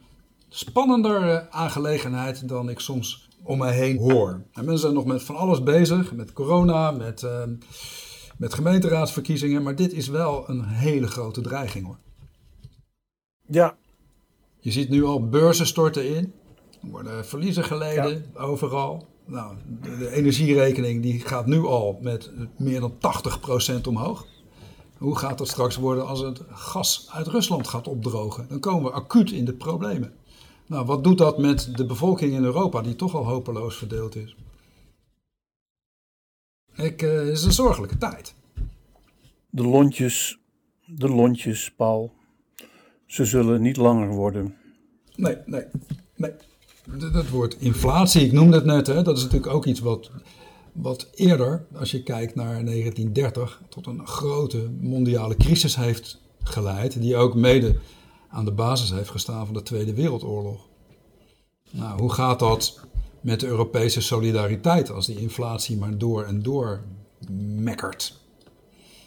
spannender 0.50 1.50
aangelegenheid 1.50 2.48
dan 2.48 2.70
ik 2.70 2.80
soms 2.80 3.28
om 3.44 3.58
mij 3.58 3.74
heen 3.74 3.98
hoor. 3.98 4.42
En 4.54 4.66
mensen 4.66 4.80
zijn 4.80 4.94
nog 4.94 5.06
met 5.06 5.24
van 5.24 5.36
alles 5.36 5.64
bezig, 5.64 6.14
met 6.14 6.34
corona, 6.34 6.92
met, 6.92 7.22
uh, 7.22 7.44
met 8.38 8.54
gemeenteraadsverkiezingen, 8.54 9.64
maar 9.64 9.76
dit 9.76 9.94
is 9.94 10.08
wel 10.08 10.50
een 10.50 10.64
hele 10.64 11.08
grote 11.08 11.42
dreiging 11.42 11.86
hoor. 11.86 11.98
Ja. 13.48 13.78
Je 14.60 14.72
ziet 14.72 14.90
nu 14.90 15.04
al 15.04 15.28
beurzen 15.30 15.68
storten 15.68 16.16
in, 16.16 16.34
er 16.82 16.90
worden 16.90 17.26
verliezen 17.26 17.64
geleden 17.64 18.26
overal. 18.36 19.08
Nou, 19.26 19.56
de, 19.82 19.98
de, 19.98 20.12
energierekening 20.12 21.02
die 21.02 21.20
gaat 21.20 21.46
nu 21.46 21.66
al 21.66 22.00
met 22.02 22.32
meer 22.58 22.80
dan 22.80 22.94
80% 23.80 23.82
omhoog. 23.88 24.26
Hoe 24.98 25.18
gaat 25.18 25.38
dat 25.38 25.48
straks 25.48 25.76
worden 25.76 26.08
als 26.08 26.20
het 26.20 26.42
gas 26.50 27.08
uit 27.12 27.28
Rusland 27.28 27.68
gaat 27.68 27.88
opdrogen? 27.88 28.46
Dan 28.50 28.60
komen 28.60 28.84
we 28.84 28.92
acuut 28.92 29.32
in 29.32 29.46
de 29.46 29.54
problemen. 29.54 30.14
Nou, 30.68 30.86
wat 30.86 31.04
doet 31.04 31.18
dat 31.18 31.38
met 31.38 31.78
de 31.78 31.86
bevolking 31.86 32.34
in 32.34 32.44
Europa, 32.44 32.82
die 32.82 32.96
toch 32.96 33.16
al 33.16 33.26
hopeloos 33.26 33.76
verdeeld 33.76 34.16
is? 34.16 34.36
Ik, 36.76 37.02
uh, 37.02 37.18
het 37.18 37.28
is 37.28 37.44
een 37.44 37.52
zorgelijke 37.52 37.98
tijd. 37.98 38.36
De 39.50 39.64
lontjes, 39.64 40.40
de 40.86 41.10
lontjes, 41.10 41.74
Paul, 41.78 42.14
ze 43.06 43.26
zullen 43.26 43.62
niet 43.62 43.78
langer 43.78 44.10
worden. 44.10 44.56
Nee, 45.16 45.38
nee, 45.46 45.66
nee. 46.16 46.32
Dat 47.12 47.30
wordt 47.30 47.62
inflatie, 47.62 48.26
ik 48.26 48.32
noemde 48.32 48.56
het 48.56 48.66
net, 48.66 48.88
hè. 48.88 49.02
dat 49.02 49.18
is 49.18 49.24
natuurlijk 49.24 49.54
ook 49.54 49.66
iets 49.66 49.80
wat, 49.80 50.12
wat 50.72 51.10
eerder, 51.16 51.66
als 51.76 51.92
je 51.92 52.04
kijkt 52.04 52.36
naar 52.36 52.66
1930, 52.66 53.62
tot 53.70 53.88
een 53.88 54.08
grote 54.08 54.70
mondiale 54.80 55.36
crisis 55.36 55.76
heeft 55.76 56.22
geleid, 56.44 57.02
die 57.02 57.16
ook 57.16 57.36
mede 57.36 57.76
aan 58.30 58.46
de 58.46 58.52
basis 58.52 58.92
heeft 58.92 59.10
gestaan 59.10 59.46
van 59.46 59.54
de 59.54 59.64
Tweede 59.64 59.94
Wereldoorlog. 59.94 60.68
Nou, 61.72 62.00
hoe 62.00 62.12
gaat 62.12 62.40
dat 62.40 62.88
met 63.24 63.40
de 63.40 63.48
Europese 63.48 64.02
solidariteit 64.02 64.92
als 64.92 65.06
die 65.06 65.20
inflatie 65.20 65.78
maar 65.78 65.98
door 65.98 66.24
en 66.24 66.42
door 66.42 66.84
mekkert? 67.56 68.22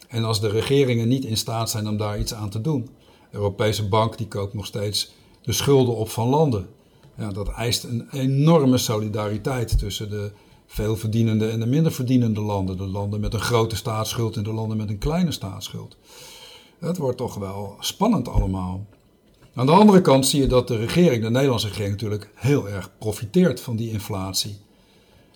En 0.09 0.25
als 0.25 0.41
de 0.41 0.49
regeringen 0.49 1.09
niet 1.09 1.25
in 1.25 1.37
staat 1.37 1.71
zijn 1.71 1.89
om 1.89 1.97
daar 1.97 2.19
iets 2.19 2.35
aan 2.35 2.51
te 2.51 2.61
doen. 2.61 2.89
De 3.31 3.37
Europese 3.37 3.89
bank 3.89 4.19
die 4.19 4.29
koopt 4.29 4.55
nog 4.55 4.67
steeds 4.67 5.13
de 5.43 5.53
schulden 5.53 5.97
op 5.97 6.09
van 6.09 6.29
landen. 6.29 6.69
Ja, 7.17 7.33
dat 7.33 7.49
eist 7.49 7.85
een 7.85 8.09
enorme 8.11 8.79
solidariteit 8.79 9.79
tussen 9.79 10.11
de 10.11 10.33
veelverdienende 10.67 11.49
en 11.49 11.61
de 11.61 11.67
minder 11.67 11.93
verdienende 11.93 12.41
landen. 12.41 12.77
De 12.77 12.87
landen 12.87 13.21
met 13.21 13.35
een 13.35 13.41
grote 13.41 13.77
staatsschuld 13.77 14.37
en 14.37 14.43
de 14.43 14.53
landen 14.53 14.77
met 14.77 14.89
een 14.89 14.99
kleine 14.99 15.33
staatsschuld. 15.33 15.97
Het 16.79 16.97
wordt 16.97 17.17
toch 17.17 17.35
wel 17.35 17.77
spannend 17.81 18.29
allemaal. 18.29 18.87
Aan 19.57 19.67
de 19.67 19.73
andere 19.73 20.01
kant 20.01 20.27
zie 20.27 20.41
je 20.41 20.47
dat 20.47 20.69
de 20.69 20.77
regering, 20.77 21.23
de 21.23 21.31
Nederlandse 21.31 21.69
regering 21.69 21.91
natuurlijk, 21.91 22.31
heel 22.35 22.69
erg 22.69 22.91
profiteert 22.99 23.61
van 23.61 23.77
die 23.77 23.91
inflatie. 23.91 24.57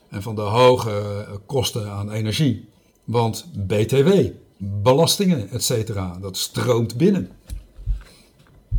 En 0.09 0.23
van 0.23 0.35
de 0.35 0.41
hoge 0.41 0.91
eh, 0.91 1.35
kosten 1.47 1.91
aan 1.91 2.11
energie. 2.11 2.69
Want 3.05 3.47
BTW, 3.67 4.11
belastingen, 4.57 5.51
etc., 5.51 6.01
dat 6.21 6.37
stroomt 6.37 6.97
binnen. 6.97 7.31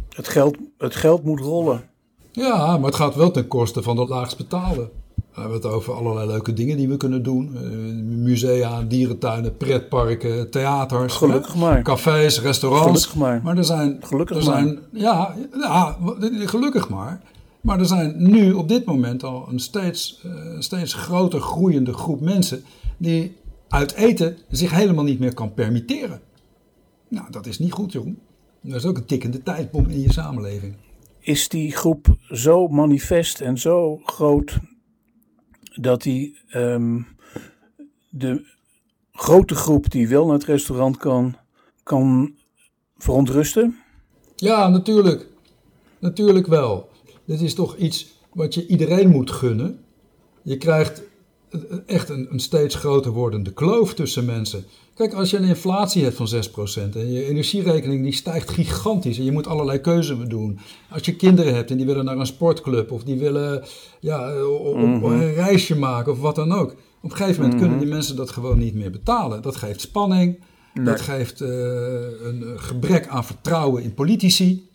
Het 0.09 0.27
geld, 0.27 0.57
het 0.77 0.95
geld 0.95 1.23
moet 1.23 1.39
rollen. 1.39 1.89
Ja, 2.31 2.77
maar 2.77 2.85
het 2.85 2.95
gaat 2.95 3.15
wel 3.15 3.31
ten 3.31 3.47
koste 3.47 3.83
van 3.83 3.95
de 3.95 4.05
laagst 4.07 4.37
betalen. 4.37 4.91
We 5.33 5.39
hebben 5.39 5.57
het 5.57 5.65
over 5.65 5.93
allerlei 5.93 6.27
leuke 6.27 6.53
dingen 6.53 6.77
die 6.77 6.87
we 6.87 6.97
kunnen 6.97 7.23
doen. 7.23 7.51
Uh, 7.53 7.61
musea, 8.23 8.81
dierentuinen, 8.81 9.57
pretparken, 9.57 10.49
theaters. 10.49 11.13
Gelukkig 11.13 11.55
maar. 11.55 11.81
Cafés, 11.81 12.41
restaurants. 12.41 13.05
Gelukkig 13.05 13.15
maar. 13.15 13.41
Maar 13.43 13.57
er 13.57 13.65
zijn... 13.65 13.97
Gelukkig 14.01 14.37
er 14.37 14.45
maar. 14.45 14.61
Zijn, 14.61 14.79
ja, 14.91 15.35
ja, 15.59 15.97
gelukkig 16.45 16.89
maar. 16.89 17.21
Maar 17.61 17.79
er 17.79 17.85
zijn 17.85 18.15
nu 18.17 18.51
op 18.53 18.67
dit 18.67 18.85
moment 18.85 19.23
al 19.23 19.47
een 19.49 19.59
steeds, 19.59 20.21
uh, 20.25 20.33
steeds 20.59 20.93
groter 20.93 21.41
groeiende 21.41 21.93
groep 21.93 22.21
mensen... 22.21 22.63
die 22.97 23.35
uit 23.67 23.93
eten 23.93 24.37
zich 24.49 24.71
helemaal 24.71 25.03
niet 25.03 25.19
meer 25.19 25.33
kan 25.33 25.53
permitteren. 25.53 26.21
Nou, 27.07 27.25
dat 27.31 27.45
is 27.45 27.59
niet 27.59 27.71
goed, 27.71 27.91
Jeroen. 27.91 28.19
Dat 28.61 28.75
is 28.75 28.85
ook 28.85 28.97
een 28.97 29.05
tikkende 29.05 29.43
tijdbom 29.43 29.89
in 29.89 30.01
je 30.01 30.11
samenleving. 30.11 30.75
Is 31.19 31.49
die 31.49 31.71
groep 31.71 32.15
zo 32.29 32.67
manifest 32.67 33.39
en 33.39 33.57
zo 33.57 33.99
groot 34.03 34.59
dat 35.75 36.01
die 36.01 36.37
um, 36.53 37.07
de 38.09 38.45
grote 39.11 39.55
groep 39.55 39.91
die 39.91 40.07
wel 40.07 40.25
naar 40.25 40.33
het 40.33 40.45
restaurant 40.45 40.97
kan, 40.97 41.35
kan 41.83 42.35
verontrusten? 42.97 43.77
Ja, 44.35 44.67
natuurlijk. 44.69 45.27
Natuurlijk 45.99 46.47
wel. 46.47 46.89
Dit 47.25 47.41
is 47.41 47.53
toch 47.53 47.77
iets 47.77 48.19
wat 48.33 48.53
je 48.53 48.67
iedereen 48.67 49.09
moet 49.09 49.31
gunnen. 49.31 49.79
Je 50.41 50.57
krijgt 50.57 51.01
echt 51.85 52.09
een, 52.09 52.27
een 52.31 52.39
steeds 52.39 52.75
groter 52.75 53.11
wordende 53.11 53.53
kloof 53.53 53.93
tussen 53.93 54.25
mensen. 54.25 54.65
Kijk, 54.93 55.13
als 55.13 55.29
je 55.29 55.37
een 55.37 55.43
inflatie 55.43 56.03
hebt 56.03 56.15
van 56.15 56.27
6% 56.27 56.95
en 56.95 57.11
je 57.11 57.25
energierekening 57.25 58.03
die 58.03 58.13
stijgt 58.13 58.49
gigantisch 58.49 59.17
en 59.17 59.23
je 59.23 59.31
moet 59.31 59.47
allerlei 59.47 59.79
keuzes 59.79 60.17
doen. 60.27 60.59
Als 60.89 61.05
je 61.05 61.15
kinderen 61.15 61.55
hebt 61.55 61.71
en 61.71 61.77
die 61.77 61.85
willen 61.85 62.05
naar 62.05 62.17
een 62.17 62.25
sportclub 62.25 62.91
of 62.91 63.03
die 63.03 63.17
willen 63.17 63.63
ja, 63.99 64.45
op, 64.45 64.75
mm 64.75 65.01
-hmm. 65.01 65.03
een 65.03 65.33
reisje 65.33 65.77
maken 65.77 66.11
of 66.11 66.19
wat 66.19 66.35
dan 66.35 66.51
ook. 66.51 66.71
Op 67.01 67.11
een 67.11 67.15
gegeven 67.15 67.41
moment 67.41 67.53
mm 67.53 67.59
-hmm. 67.59 67.59
kunnen 67.59 67.79
die 67.79 67.95
mensen 67.95 68.15
dat 68.15 68.29
gewoon 68.29 68.57
niet 68.57 68.75
meer 68.75 68.91
betalen. 68.91 69.41
Dat 69.41 69.55
geeft 69.55 69.81
spanning, 69.81 70.39
nee. 70.73 70.85
dat 70.85 71.01
geeft 71.01 71.41
uh, 71.41 71.49
een 72.23 72.43
gebrek 72.55 73.07
aan 73.07 73.25
vertrouwen 73.25 73.83
in 73.83 73.93
politici. 73.93 74.69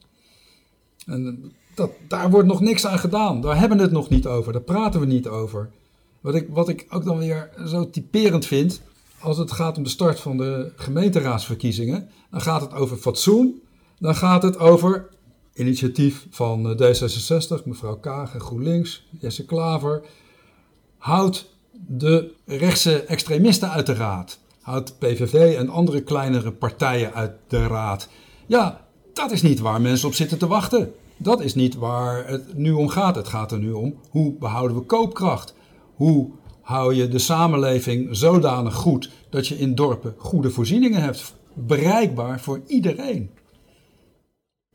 En 1.06 1.52
dat, 1.74 1.90
daar 2.08 2.30
wordt 2.30 2.48
nog 2.48 2.60
niks 2.60 2.86
aan 2.86 2.98
gedaan. 2.98 3.40
Daar 3.40 3.58
hebben 3.58 3.78
we 3.78 3.84
het 3.84 3.92
nog 3.92 4.08
niet 4.08 4.26
over, 4.26 4.52
daar 4.52 4.62
praten 4.62 5.00
we 5.00 5.06
niet 5.06 5.28
over. 5.28 5.70
Wat 6.26 6.34
ik, 6.34 6.46
wat 6.50 6.68
ik 6.68 6.86
ook 6.88 7.04
dan 7.04 7.18
weer 7.18 7.50
zo 7.66 7.90
typerend 7.90 8.46
vind, 8.46 8.80
als 9.18 9.38
het 9.38 9.52
gaat 9.52 9.76
om 9.76 9.82
de 9.82 9.88
start 9.88 10.20
van 10.20 10.36
de 10.36 10.72
gemeenteraadsverkiezingen, 10.76 12.08
dan 12.30 12.40
gaat 12.40 12.60
het 12.60 12.72
over 12.72 12.96
fatsoen, 12.96 13.62
dan 13.98 14.14
gaat 14.14 14.42
het 14.42 14.58
over 14.58 15.08
initiatief 15.54 16.26
van 16.30 16.82
D66, 16.82 17.64
mevrouw 17.64 17.96
Kaag 17.96 18.34
en 18.34 18.40
GroenLinks, 18.40 19.06
Jesse 19.20 19.44
Klaver. 19.44 20.02
Houd 20.98 21.50
de 21.72 22.32
rechtse 22.44 23.02
extremisten 23.02 23.70
uit 23.70 23.86
de 23.86 23.94
raad. 23.94 24.38
Houd 24.60 24.98
PVV 24.98 25.56
en 25.56 25.68
andere 25.68 26.02
kleinere 26.02 26.52
partijen 26.52 27.14
uit 27.14 27.32
de 27.48 27.66
raad. 27.66 28.08
Ja, 28.46 28.86
dat 29.12 29.30
is 29.30 29.42
niet 29.42 29.58
waar 29.58 29.80
mensen 29.80 30.08
op 30.08 30.14
zitten 30.14 30.38
te 30.38 30.46
wachten. 30.46 30.92
Dat 31.16 31.40
is 31.40 31.54
niet 31.54 31.74
waar 31.74 32.28
het 32.28 32.56
nu 32.56 32.72
om 32.72 32.88
gaat. 32.88 33.16
Het 33.16 33.28
gaat 33.28 33.52
er 33.52 33.58
nu 33.58 33.72
om 33.72 34.00
hoe 34.10 34.32
behouden 34.38 34.76
we 34.76 34.82
koopkracht? 34.82 35.54
Hoe 35.96 36.30
hou 36.60 36.94
je 36.94 37.08
de 37.08 37.18
samenleving 37.18 38.08
zodanig 38.10 38.74
goed 38.74 39.10
dat 39.30 39.48
je 39.48 39.58
in 39.58 39.74
dorpen 39.74 40.14
goede 40.16 40.50
voorzieningen 40.50 41.02
hebt, 41.02 41.34
bereikbaar 41.54 42.40
voor 42.40 42.60
iedereen. 42.66 43.30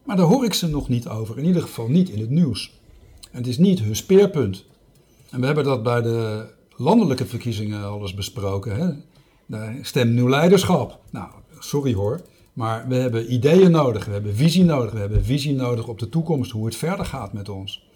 Maar 0.03 0.15
daar 0.15 0.25
hoor 0.25 0.45
ik 0.45 0.53
ze 0.53 0.67
nog 0.67 0.89
niet 0.89 1.07
over, 1.07 1.37
in 1.37 1.45
ieder 1.45 1.61
geval 1.61 1.87
niet 1.87 2.09
in 2.09 2.19
het 2.19 2.29
nieuws. 2.29 2.79
En 3.31 3.37
het 3.37 3.47
is 3.47 3.57
niet 3.57 3.79
hun 3.79 3.95
speerpunt. 3.95 4.65
En 5.29 5.39
we 5.39 5.45
hebben 5.45 5.63
dat 5.63 5.83
bij 5.83 6.01
de 6.01 6.45
landelijke 6.75 7.25
verkiezingen 7.25 7.83
al 7.83 8.01
eens 8.01 8.13
besproken. 8.13 8.75
Hè? 8.75 8.93
Stem 9.81 10.13
nieuw 10.13 10.29
leiderschap. 10.29 10.99
Nou, 11.09 11.29
sorry 11.59 11.93
hoor, 11.93 12.21
maar 12.53 12.87
we 12.87 12.95
hebben 12.95 13.33
ideeën 13.33 13.71
nodig, 13.71 14.05
we 14.05 14.11
hebben 14.11 14.35
visie 14.35 14.63
nodig, 14.63 14.91
we 14.91 14.99
hebben 14.99 15.25
visie 15.25 15.53
nodig 15.53 15.87
op 15.87 15.99
de 15.99 16.09
toekomst, 16.09 16.51
hoe 16.51 16.65
het 16.65 16.75
verder 16.75 17.05
gaat 17.05 17.33
met 17.33 17.49
ons 17.49 17.89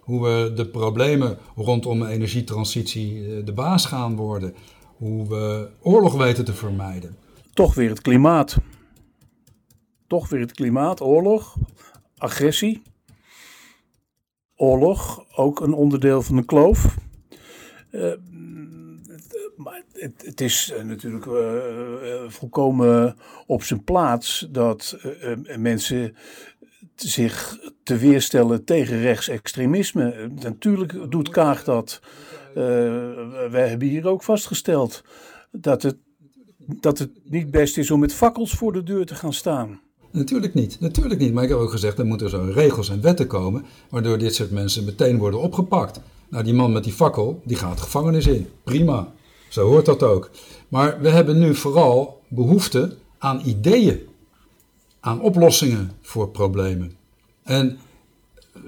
hoe 0.00 0.22
we 0.22 0.52
de 0.54 0.66
problemen 0.68 1.38
rondom 1.56 2.04
energietransitie 2.04 3.42
de 3.42 3.52
baas 3.52 3.86
gaan 3.86 4.16
worden. 4.16 4.54
Hoe 4.96 5.28
we 5.28 5.68
oorlog 5.80 6.16
weten 6.16 6.44
te 6.44 6.54
vermijden. 6.54 7.16
Toch 7.52 7.74
weer 7.74 7.88
het 7.88 8.00
klimaat. 8.00 8.56
Toch 10.06 10.28
weer 10.28 10.40
het 10.40 10.52
klimaat, 10.52 11.00
oorlog, 11.00 11.56
agressie. 12.16 12.82
Oorlog, 14.56 15.24
ook 15.36 15.60
een 15.60 15.72
onderdeel 15.72 16.22
van 16.22 16.36
de 16.36 16.44
kloof. 16.44 16.96
Uh, 17.90 18.12
maar 19.56 19.82
het, 19.92 20.22
het, 20.24 20.40
is 20.40 20.74
natuurlijk 20.84 21.26
uh, 21.26 22.28
volkomen 22.28 23.16
op 23.46 23.62
zijn 23.62 23.84
plaats 23.84 24.46
dat 24.50 24.98
mensen 25.56 26.16
zich 27.08 27.58
te 27.82 27.96
weerstellen 27.96 28.64
tegen 28.64 29.00
rechtsextremisme. 29.00 30.30
Natuurlijk 30.42 31.10
doet 31.10 31.28
Kaag 31.28 31.64
dat. 31.64 32.00
Uh, 32.50 32.54
wij 33.50 33.68
hebben 33.68 33.88
hier 33.88 34.06
ook 34.06 34.22
vastgesteld 34.22 35.02
dat 35.50 35.82
het, 35.82 35.96
dat 36.58 36.98
het 36.98 37.10
niet 37.24 37.50
best 37.50 37.78
is 37.78 37.90
om 37.90 38.00
met 38.00 38.14
fakkels 38.14 38.52
voor 38.52 38.72
de 38.72 38.82
deur 38.82 39.06
te 39.06 39.14
gaan 39.14 39.32
staan. 39.32 39.80
Natuurlijk 40.12 40.54
niet, 40.54 40.80
natuurlijk 40.80 41.20
niet. 41.20 41.32
Maar 41.32 41.42
ik 41.42 41.48
heb 41.48 41.58
ook 41.58 41.70
gezegd, 41.70 41.98
er 41.98 42.06
moeten 42.06 42.30
zo 42.30 42.50
regels 42.54 42.90
en 42.90 43.00
wetten 43.00 43.26
komen, 43.26 43.64
waardoor 43.90 44.18
dit 44.18 44.34
soort 44.34 44.50
mensen 44.50 44.84
meteen 44.84 45.18
worden 45.18 45.40
opgepakt. 45.40 46.00
Nou, 46.28 46.44
die 46.44 46.54
man 46.54 46.72
met 46.72 46.84
die 46.84 46.92
fakkel, 46.92 47.40
die 47.44 47.56
gaat 47.56 47.80
gevangenis 47.80 48.26
in. 48.26 48.48
Prima. 48.64 49.12
Zo 49.48 49.66
hoort 49.66 49.86
dat 49.86 50.02
ook. 50.02 50.30
Maar 50.68 51.00
we 51.00 51.08
hebben 51.08 51.38
nu 51.38 51.54
vooral 51.54 52.22
behoefte 52.28 52.96
aan 53.18 53.42
ideeën, 53.44 54.00
aan 55.00 55.20
oplossingen 55.20 55.90
voor 56.00 56.28
problemen. 56.28 56.92
En 57.42 57.78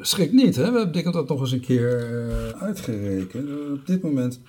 schrik 0.00 0.32
niet, 0.32 0.56
hè? 0.56 0.70
we 0.72 0.78
hebben 0.78 1.12
dat 1.12 1.28
nog 1.28 1.40
eens 1.40 1.52
een 1.52 1.60
keer 1.60 2.10
uh, 2.10 2.62
uitgerekend. 2.62 3.48
Op 3.72 3.86
dit 3.86 4.02
moment 4.02 4.40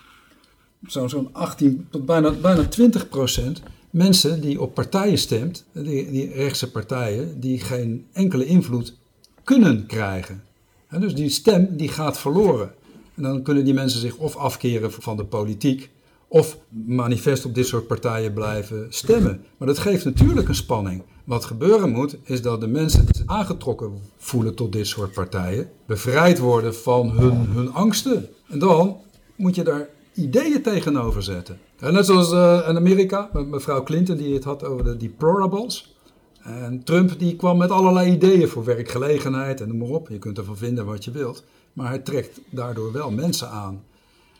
zo'n 0.87 1.09
zo 1.09 1.29
18 1.31 1.87
tot 1.89 2.05
bijna, 2.05 2.31
bijna 2.31 2.65
20 2.65 3.09
procent 3.09 3.61
mensen 3.89 4.41
die 4.41 4.61
op 4.61 4.73
partijen 4.73 5.17
stemt, 5.17 5.65
die, 5.71 6.11
die 6.11 6.33
rechtse 6.33 6.71
partijen, 6.71 7.39
die 7.39 7.59
geen 7.59 8.05
enkele 8.11 8.45
invloed 8.45 8.95
kunnen 9.43 9.85
krijgen. 9.85 10.43
En 10.87 11.01
dus 11.01 11.15
die 11.15 11.29
stem 11.29 11.77
die 11.77 11.89
gaat 11.89 12.17
verloren. 12.17 12.71
En 13.15 13.23
dan 13.23 13.41
kunnen 13.41 13.65
die 13.65 13.73
mensen 13.73 13.99
zich 13.99 14.17
of 14.17 14.35
afkeren 14.35 14.91
van 14.91 15.17
de 15.17 15.25
politiek, 15.25 15.89
of 16.27 16.57
manifest 16.85 17.45
op 17.45 17.55
dit 17.55 17.67
soort 17.67 17.87
partijen 17.87 18.33
blijven 18.33 18.85
stemmen. 18.89 19.41
Maar 19.57 19.67
dat 19.67 19.79
geeft 19.79 20.05
natuurlijk 20.05 20.47
een 20.47 20.55
spanning. 20.55 21.03
Wat 21.23 21.45
gebeuren 21.45 21.89
moet, 21.89 22.17
is 22.23 22.41
dat 22.41 22.61
de 22.61 22.67
mensen 22.67 23.05
die 23.05 23.15
zich 23.15 23.27
aangetrokken 23.27 23.91
voelen 24.17 24.55
tot 24.55 24.71
dit 24.71 24.87
soort 24.87 25.13
partijen, 25.13 25.69
bevrijd 25.85 26.39
worden 26.39 26.75
van 26.75 27.11
hun, 27.11 27.35
hun 27.35 27.73
angsten. 27.73 28.29
En 28.47 28.59
dan 28.59 28.97
moet 29.35 29.55
je 29.55 29.63
daar 29.63 29.89
ideeën 30.13 30.61
tegenover 30.61 31.23
zetten. 31.23 31.59
En 31.79 31.93
net 31.93 32.05
zoals 32.05 32.31
uh, 32.31 32.65
in 32.67 32.75
Amerika, 32.75 33.29
met 33.33 33.47
mevrouw 33.47 33.83
Clinton 33.83 34.17
die 34.17 34.33
het 34.33 34.43
had 34.43 34.63
over 34.63 34.83
de 34.83 34.97
deplorables. 34.97 35.95
En 36.41 36.83
Trump 36.83 37.19
die 37.19 37.35
kwam 37.35 37.57
met 37.57 37.71
allerlei 37.71 38.11
ideeën 38.11 38.47
voor 38.47 38.63
werkgelegenheid 38.63 39.61
en 39.61 39.67
noem 39.67 39.77
maar 39.77 39.87
op. 39.87 40.09
Je 40.09 40.17
kunt 40.17 40.37
ervan 40.37 40.57
vinden 40.57 40.85
wat 40.85 41.03
je 41.03 41.11
wilt. 41.11 41.43
Maar 41.73 41.87
hij 41.87 41.99
trekt 41.99 42.39
daardoor 42.49 42.91
wel 42.91 43.11
mensen 43.11 43.49
aan. 43.49 43.83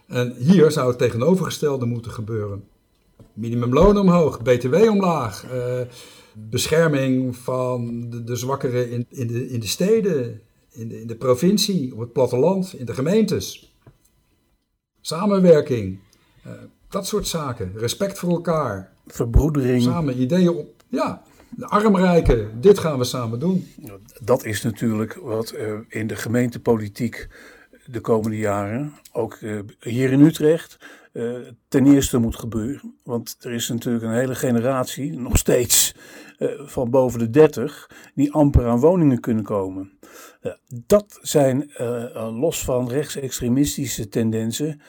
En 0.07 0.35
hier 0.37 0.71
zou 0.71 0.87
het 0.87 0.97
tegenovergestelde 0.97 1.85
moeten 1.85 2.11
gebeuren. 2.11 2.63
Minimumloon 3.33 3.97
omhoog, 3.97 4.41
btw 4.41 4.75
omlaag, 4.89 5.45
uh, 5.53 5.79
bescherming 6.35 7.35
van 7.35 8.09
de, 8.09 8.23
de 8.23 8.35
zwakkeren 8.35 8.91
in, 8.91 9.05
in, 9.09 9.27
de, 9.27 9.49
in 9.49 9.59
de 9.59 9.67
steden, 9.67 10.41
in 10.71 10.87
de, 10.87 11.01
in 11.01 11.07
de 11.07 11.15
provincie, 11.15 11.93
op 11.93 11.99
het 11.99 12.13
platteland, 12.13 12.73
in 12.73 12.85
de 12.85 12.93
gemeentes. 12.93 13.75
Samenwerking, 15.01 15.99
uh, 16.47 16.51
dat 16.89 17.07
soort 17.07 17.27
zaken. 17.27 17.71
Respect 17.75 18.19
voor 18.19 18.29
elkaar. 18.29 18.91
Verbroedering. 19.07 19.81
Samen 19.81 20.21
ideeën 20.21 20.49
op. 20.49 20.83
Ja, 20.87 21.23
de 21.49 21.67
armrijken, 21.67 22.61
dit 22.61 22.79
gaan 22.79 22.97
we 22.97 23.03
samen 23.03 23.39
doen. 23.39 23.67
Dat 24.21 24.45
is 24.45 24.61
natuurlijk 24.61 25.13
wat 25.13 25.53
uh, 25.53 25.73
in 25.89 26.07
de 26.07 26.15
gemeentepolitiek 26.15 27.27
de 27.85 28.01
komende 28.01 28.37
jaren, 28.37 28.93
ook 29.11 29.37
uh, 29.41 29.59
hier 29.79 30.11
in 30.11 30.21
Utrecht, 30.21 30.77
uh, 31.13 31.37
ten 31.67 31.85
eerste 31.85 32.17
moet 32.17 32.35
gebeuren. 32.35 32.95
Want 33.03 33.35
er 33.39 33.51
is 33.51 33.69
natuurlijk 33.69 34.03
een 34.03 34.13
hele 34.13 34.35
generatie, 34.35 35.19
nog 35.19 35.37
steeds 35.37 35.95
van 36.65 36.89
boven 36.89 37.19
de 37.19 37.29
30, 37.29 37.89
die 38.15 38.31
amper 38.31 38.67
aan 38.67 38.79
woningen 38.79 39.19
kunnen 39.19 39.43
komen. 39.43 39.97
dat 40.85 41.19
zijn, 41.21 41.71
los 42.13 42.63
van 42.63 42.89
rechtsextremistische 42.89 44.07
tendensen, 44.07 44.81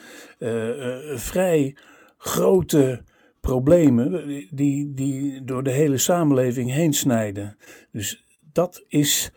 vrij 1.15 1.75
grote 2.17 3.03
problemen 3.41 4.27
die, 4.51 4.93
die 4.93 5.43
door 5.43 5.63
de 5.63 5.71
hele 5.71 5.97
samenleving 5.97 6.71
heen 6.71 6.93
snijden. 6.93 7.57
Dus 7.91 8.25
dat 8.51 8.83
is 8.87 9.31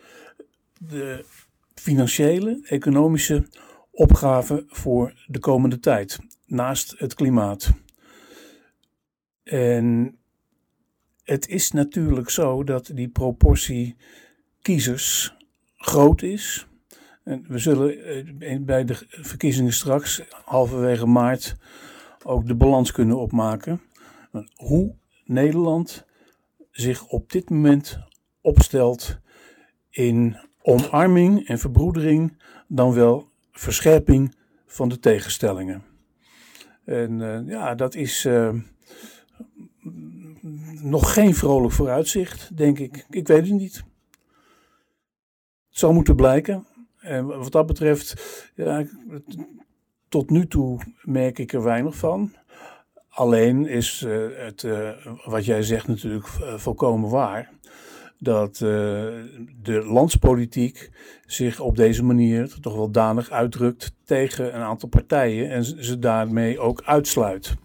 de 0.77 1.25
financiële, 1.73 2.59
economische 2.63 3.47
opgave 3.91 4.63
voor 4.67 5.25
de 5.27 5.39
komende 5.39 5.79
tijd, 5.79 6.19
naast 6.45 6.95
het 6.97 7.13
klimaat. 7.13 7.71
En 9.43 10.18
het 11.29 11.47
is 11.47 11.71
natuurlijk 11.71 12.29
zo 12.29 12.63
dat 12.63 12.91
die 12.93 13.07
proportie 13.07 13.95
kiezers 14.61 15.35
groot 15.75 16.21
is. 16.21 16.67
En 17.23 17.45
we 17.47 17.57
zullen 17.57 18.03
eh, 18.39 18.59
bij 18.59 18.85
de 18.85 18.95
verkiezingen 19.09 19.73
straks, 19.73 20.21
halverwege 20.43 21.05
maart, 21.05 21.55
ook 22.23 22.47
de 22.47 22.55
balans 22.55 22.91
kunnen 22.91 23.17
opmaken. 23.17 23.81
Hoe 24.55 24.95
Nederland 25.25 26.05
zich 26.71 27.07
op 27.07 27.31
dit 27.31 27.49
moment 27.49 27.99
opstelt 28.41 29.19
in 29.89 30.37
omarming 30.61 31.47
en 31.47 31.59
verbroedering, 31.59 32.41
dan 32.67 32.93
wel 32.93 33.29
verscherping 33.51 34.35
van 34.65 34.89
de 34.89 34.99
tegenstellingen. 34.99 35.83
En 36.85 37.19
uh, 37.19 37.39
ja, 37.47 37.75
dat 37.75 37.95
is 37.95 38.25
uh, 38.25 38.53
nog 40.81 41.13
geen 41.13 41.35
vrolijk 41.35 41.73
vooruitzicht, 41.73 42.57
denk 42.57 42.79
ik. 42.79 43.05
Ik 43.09 43.27
weet 43.27 43.47
het 43.47 43.59
niet. 43.59 43.75
Het 45.69 45.77
zal 45.79 45.93
moeten 45.93 46.15
blijken. 46.15 46.67
En 46.99 47.25
wat 47.25 47.51
dat 47.51 47.65
betreft, 47.65 48.15
ja, 48.55 48.85
tot 50.09 50.29
nu 50.29 50.47
toe 50.47 50.79
merk 51.01 51.39
ik 51.39 51.53
er 51.53 51.63
weinig 51.63 51.95
van. 51.95 52.33
Alleen 53.09 53.67
is 53.67 54.01
uh, 54.01 54.27
het, 54.37 54.63
uh, 54.63 54.89
wat 55.25 55.45
jij 55.45 55.63
zegt 55.63 55.87
natuurlijk 55.87 56.27
volkomen 56.55 57.09
waar. 57.09 57.49
Dat 58.17 58.55
de 58.57 59.83
landspolitiek 59.85 60.89
zich 61.25 61.59
op 61.59 61.75
deze 61.75 62.03
manier 62.03 62.55
toch 62.61 62.75
wel 62.75 62.91
danig 62.91 63.29
uitdrukt 63.29 63.95
tegen 64.03 64.55
een 64.55 64.61
aantal 64.61 64.89
partijen 64.89 65.49
en 65.49 65.63
ze 65.63 65.99
daarmee 65.99 66.59
ook 66.59 66.81
uitsluit. 66.85 67.55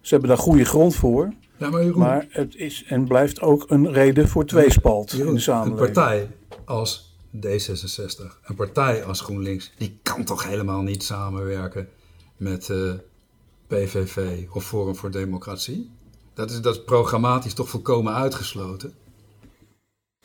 Ze 0.00 0.10
hebben 0.10 0.28
daar 0.28 0.38
goede 0.38 0.64
grond 0.64 0.94
voor. 0.94 1.32
Ja, 1.60 1.70
maar, 1.70 1.84
Jeroen, 1.84 1.98
maar 1.98 2.26
het 2.30 2.56
is 2.56 2.84
en 2.86 3.04
blijft 3.04 3.40
ook 3.40 3.64
een 3.68 3.92
reden 3.92 4.28
voor 4.28 4.46
tweespalt 4.46 5.10
Jeroen, 5.10 5.28
in 5.28 5.34
de 5.34 5.40
samenleving. 5.40 5.88
Een 5.88 5.92
partij 5.92 6.28
als 6.64 7.14
D66, 7.36 8.40
een 8.42 8.54
partij 8.54 9.04
als 9.04 9.20
GroenLinks, 9.20 9.72
die 9.76 9.98
kan 10.02 10.24
toch 10.24 10.44
helemaal 10.44 10.82
niet 10.82 11.02
samenwerken 11.02 11.88
met 12.36 12.68
uh, 12.68 12.92
PVV 13.66 14.46
of 14.52 14.66
Forum 14.66 14.96
voor 14.96 15.10
Democratie? 15.10 15.90
Dat 16.34 16.50
is, 16.50 16.60
dat 16.60 16.74
is 16.74 16.84
programmatisch 16.84 17.54
toch 17.54 17.68
volkomen 17.68 18.14
uitgesloten. 18.14 18.92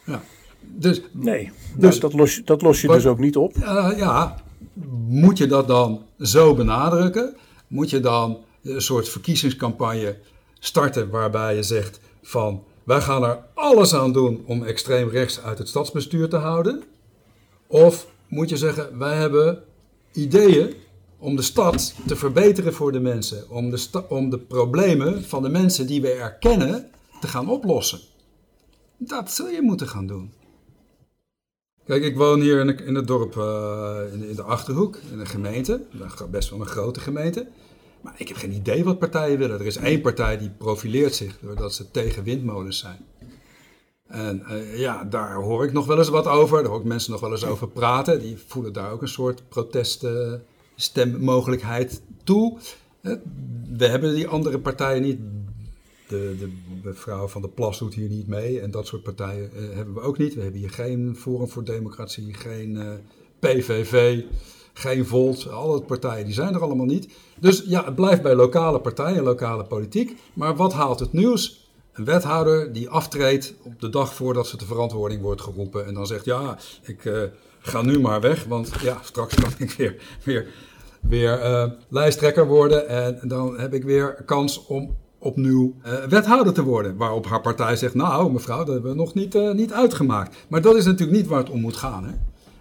Ja. 0.06 0.24
Dus, 0.62 1.02
nee, 1.12 1.52
dus, 1.78 2.00
dat, 2.00 2.14
los, 2.14 2.42
dat 2.46 2.62
los 2.62 2.82
je 2.82 2.88
dus 2.88 3.06
ook 3.06 3.20
niet 3.20 3.38
op. 3.38 3.56
Uh, 3.56 3.94
ja, 3.98 4.44
moet 5.08 5.38
je 5.38 5.48
dat 5.48 5.68
dan 5.68 6.06
zo 6.20 6.54
benadrukken? 6.54 7.36
Moet 7.68 7.90
je 7.90 8.00
dan 8.00 8.38
een 8.64 8.82
soort 8.82 9.10
verkiezingscampagne 9.10 10.18
starten 10.66 11.10
waarbij 11.10 11.56
je 11.56 11.64
zegt 11.64 12.00
van 12.22 12.64
wij 12.84 13.02
gaan 13.02 13.24
er 13.24 13.40
alles 13.54 13.94
aan 13.94 14.14
doen 14.14 14.44
om 14.46 14.64
extreem 14.64 15.10
rechts 15.10 15.42
uit 15.42 15.58
het 15.58 15.68
stadsbestuur 15.68 16.30
te 16.30 16.36
houden? 16.36 16.84
Of 17.68 18.08
moet 18.28 18.50
je 18.50 18.58
zeggen 18.58 18.98
wij 18.98 19.16
hebben 19.16 19.64
ideeën 20.12 20.74
om 21.18 21.36
de 21.36 21.42
stad 21.42 21.96
te 22.08 22.16
verbeteren 22.16 22.74
voor 22.74 22.92
de 22.92 23.00
mensen, 23.00 23.50
om 23.50 23.70
de, 23.70 24.04
om 24.10 24.30
de 24.30 24.40
problemen 24.40 25.24
van 25.24 25.42
de 25.42 25.50
mensen 25.50 25.88
die 25.88 26.02
we 26.02 26.12
erkennen 26.12 26.90
te 27.22 27.28
gaan 27.28 27.50
oplossen? 27.50 28.00
Dat 28.98 29.32
zul 29.32 29.50
je 29.50 29.62
moeten 29.62 29.88
gaan 29.88 30.08
doen. 30.08 30.34
Kijk, 31.86 32.04
ik 32.04 32.16
woon 32.18 32.42
hier 32.42 32.60
in, 32.86 32.96
het 32.96 33.08
dorp, 33.08 33.36
in, 34.14 34.30
in, 34.30 34.36
de 34.36 34.44
Achterhoek, 34.44 35.00
in 35.12 35.20
een 35.20 35.28
gemeente, 35.28 35.82
best 36.32 36.50
wel 36.50 36.60
een 36.60 36.66
grote 36.66 37.00
gemeente. 37.00 37.48
Maar 38.06 38.16
ik 38.18 38.28
heb 38.28 38.38
geen 38.38 38.52
idee 38.52 38.84
wat 38.84 39.00
partijen 39.00 39.38
willen. 39.38 39.60
Er 39.60 39.66
is 39.66 39.76
één 39.76 40.02
partij 40.02 40.38
die 40.38 40.50
profileert 40.50 41.16
zich 41.16 41.38
doordat 41.42 41.74
ze 41.74 41.92
tegen 41.92 42.24
windmolens 42.24 42.80
zijn. 42.80 43.06
En 44.08 44.44
uh, 44.50 44.80
ja, 44.80 45.04
daar 45.04 45.36
hoor 45.36 45.66
ik 45.66 45.74
nog 45.74 45.86
wel 45.86 45.98
eens 45.98 46.10
wat 46.10 46.28
over. 46.28 46.62
Daar 46.62 46.72
hoor 46.72 46.80
ik 46.80 46.86
mensen 46.86 47.12
nog 47.12 47.22
wel 47.22 47.32
eens 47.32 47.46
over 47.46 47.68
praten. 47.68 48.20
Die 48.20 48.38
voelen 48.48 48.74
daar 48.74 48.92
ook 48.92 49.02
een 49.02 49.08
soort 49.08 49.50
proteststemmogelijkheid 49.50 52.02
toe. 52.24 52.58
We 53.78 53.88
hebben 53.88 54.16
die 54.16 54.28
andere 54.28 54.60
partijen 54.60 55.02
niet 55.02 55.20
de, 56.08 56.36
de 56.40 56.52
mevrouw 56.84 57.28
van 57.28 57.42
de 57.42 57.50
Plas 57.50 57.80
doet 57.80 57.94
hier 57.94 58.10
niet 58.10 58.28
mee 58.28 58.60
en 58.60 58.72
dat 58.72 58.88
soort 58.88 59.04
partijen 59.04 59.50
uh, 59.54 59.76
hebben 59.76 59.94
we 59.94 60.02
ook 60.02 60.18
niet. 60.18 60.36
We 60.36 60.42
hebben 60.42 60.60
hier 60.60 60.70
geen 60.70 61.16
Forum 61.16 61.50
voor 61.50 61.64
Democratie, 61.64 62.34
geen 62.34 62.78
eh, 62.78 62.92
PVV, 63.40 64.24
geen 64.78 65.06
Volt. 65.06 65.50
Alle 65.50 65.82
partijen 65.82 66.26
die 66.26 66.34
zijn 66.34 66.54
er 66.54 66.62
allemaal 66.62 66.86
niet. 66.86 67.14
Dus 67.40 67.64
ja, 67.66 67.86
het 67.86 67.96
blijft 67.96 68.22
bij 68.22 68.36
lokale 68.36 68.80
partijen, 68.80 69.24
lokale 69.24 69.64
politiek. 69.64 70.18
Maar 70.34 70.56
wat 70.56 70.74
haalt 70.74 71.00
het 71.00 71.14
nieuws? 71.14 71.70
Een 71.94 72.06
wethouder 72.06 72.74
die 72.74 72.90
aftreedt 72.90 73.54
op 73.64 73.80
de 73.82 73.90
dag 73.90 74.14
voordat 74.14 74.48
ze 74.48 74.58
de 74.58 74.66
verantwoording 74.66 75.22
wordt 75.22 75.42
geroepen 75.42 75.86
en 75.86 75.94
dan 75.94 76.08
zegt 76.08 76.26
ja, 76.26 76.58
ik 76.82 77.06
uh, 77.06 77.22
ga 77.60 77.82
nu 77.82 78.00
maar 78.00 78.22
weg, 78.22 78.44
want 78.44 78.72
ja, 78.82 79.00
straks 79.04 79.36
kan 79.36 79.52
ik 79.58 79.72
weer, 79.72 79.96
weer, 80.24 80.48
weer 81.02 81.76
lijsttrekker 81.90 82.48
worden 82.48 82.88
en 82.88 83.20
dan 83.22 83.60
heb 83.60 83.74
ik 83.74 83.84
weer 83.84 84.24
kans 84.26 84.66
om 84.66 84.96
opnieuw 85.20 85.76
uh, 85.86 85.94
wethouder 85.94 86.54
te 86.54 86.64
worden. 86.64 86.98
Waarop 86.98 87.26
haar 87.26 87.42
partij 87.42 87.76
zegt, 87.76 87.94
nou 87.94 88.32
mevrouw, 88.32 88.64
dat 88.64 88.74
hebben 88.74 88.92
we 88.92 88.98
nog 88.98 89.14
niet, 89.14 89.54
niet 89.54 89.74
uitgemaakt. 89.74 90.36
Maar 90.48 90.62
dat 90.62 90.76
is 90.76 90.86
natuurlijk 90.86 91.18
niet 91.18 91.28
waar 91.28 91.40
het 91.40 91.50
om 91.50 91.62
moet 91.62 91.78
gaan. 91.78 92.06
Hè? 92.06 92.12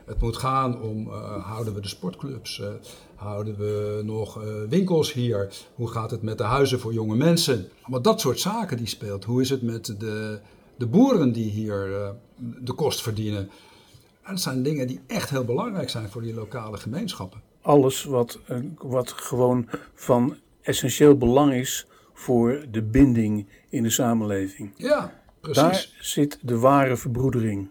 Het 0.04 0.20
moet 0.20 0.36
gaan 0.36 0.82
om, 0.82 1.06
uh, 1.06 1.46
houden 1.46 1.74
we 1.74 1.80
de 1.80 1.88
sportclubs, 1.88 2.58
uh, 2.58 2.66
houden 3.14 3.56
we 3.56 4.00
nog 4.04 4.42
uh, 4.42 4.44
winkels 4.68 5.12
hier, 5.12 5.52
hoe 5.74 5.88
gaat 5.88 6.10
het 6.10 6.22
met 6.22 6.38
de 6.38 6.44
huizen 6.44 6.80
voor 6.80 6.92
jonge 6.92 7.16
mensen. 7.16 7.68
Maar 7.86 8.02
dat 8.02 8.20
soort 8.20 8.40
zaken 8.40 8.76
die 8.76 8.86
speelt. 8.86 9.24
Hoe 9.24 9.40
is 9.40 9.50
het 9.50 9.62
met 9.62 9.94
de, 9.98 10.40
de 10.76 10.86
boeren 10.86 11.32
die 11.32 11.50
hier 11.50 12.12
de 12.60 12.72
kost 12.72 13.02
verdienen. 13.02 13.50
En 14.22 14.30
dat 14.30 14.40
zijn 14.40 14.62
dingen 14.62 14.86
die 14.86 15.00
echt 15.06 15.30
heel 15.30 15.44
belangrijk 15.44 15.90
zijn 15.90 16.10
voor 16.10 16.22
die 16.22 16.34
lokale 16.34 16.76
gemeenschappen. 16.76 17.40
Alles 17.60 18.04
wat, 18.04 18.38
wat 18.78 19.12
gewoon 19.12 19.68
van 19.94 20.36
essentieel 20.62 21.16
belang 21.16 21.52
is 21.52 21.86
voor 22.12 22.64
de 22.70 22.82
binding 22.82 23.48
in 23.68 23.82
de 23.82 23.90
samenleving. 23.90 24.72
Ja, 24.76 25.22
precies. 25.40 25.62
Daar 25.62 25.88
zit 26.00 26.38
de 26.42 26.58
ware 26.58 26.96
verbroedering. 26.96 27.68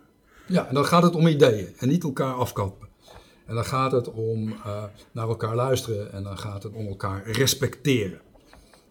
Ja, 0.47 0.67
en 0.67 0.73
dan 0.73 0.85
gaat 0.85 1.03
het 1.03 1.15
om 1.15 1.27
ideeën 1.27 1.73
en 1.77 1.87
niet 1.87 2.03
elkaar 2.03 2.33
afkappen. 2.33 2.87
En 3.45 3.55
dan 3.55 3.65
gaat 3.65 3.91
het 3.91 4.11
om 4.11 4.47
uh, 4.47 4.83
naar 5.11 5.27
elkaar 5.27 5.55
luisteren 5.55 6.13
en 6.13 6.23
dan 6.23 6.37
gaat 6.37 6.63
het 6.63 6.73
om 6.73 6.87
elkaar 6.87 7.31
respecteren. 7.31 8.21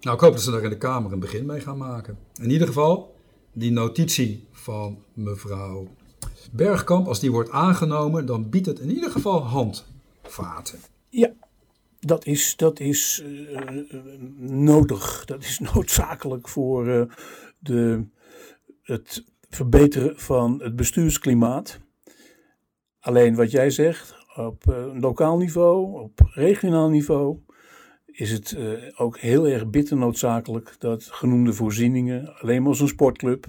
Nou, 0.00 0.16
ik 0.16 0.22
hoop 0.22 0.32
dat 0.32 0.42
ze 0.42 0.50
daar 0.50 0.62
in 0.62 0.70
de 0.70 0.76
Kamer 0.76 1.12
een 1.12 1.18
begin 1.18 1.46
mee 1.46 1.60
gaan 1.60 1.78
maken. 1.78 2.18
In 2.34 2.50
ieder 2.50 2.66
geval, 2.66 3.14
die 3.52 3.70
notitie 3.70 4.46
van 4.50 5.02
mevrouw 5.12 5.88
Bergkamp, 6.52 7.06
als 7.06 7.20
die 7.20 7.32
wordt 7.32 7.50
aangenomen, 7.50 8.26
dan 8.26 8.50
biedt 8.50 8.66
het 8.66 8.78
in 8.78 8.90
ieder 8.90 9.10
geval 9.10 9.42
handvaten. 9.42 10.78
Ja, 11.08 11.32
dat 12.00 12.26
is, 12.26 12.56
dat 12.56 12.80
is 12.80 13.22
uh, 13.24 13.60
nodig. 14.38 15.24
Dat 15.24 15.42
is 15.42 15.58
noodzakelijk 15.74 16.48
voor 16.48 17.08
de, 17.58 18.04
het 18.82 19.24
verbeteren 19.56 20.18
van 20.18 20.60
het 20.62 20.76
bestuursklimaat. 20.76 21.78
Alleen 23.00 23.34
wat 23.34 23.50
jij 23.50 23.70
zegt, 23.70 24.14
op 24.36 24.64
uh, 24.68 25.00
lokaal 25.00 25.36
niveau, 25.36 26.00
op 26.00 26.20
regionaal 26.34 26.88
niveau, 26.88 27.38
is 28.06 28.30
het 28.30 28.54
uh, 28.58 28.72
ook 28.96 29.18
heel 29.18 29.48
erg 29.48 29.70
bitter 29.70 29.96
noodzakelijk 29.96 30.74
dat 30.78 31.04
genoemde 31.04 31.52
voorzieningen, 31.52 32.40
alleen 32.40 32.60
maar 32.60 32.70
als 32.70 32.80
een 32.80 32.88
sportclub, 32.88 33.46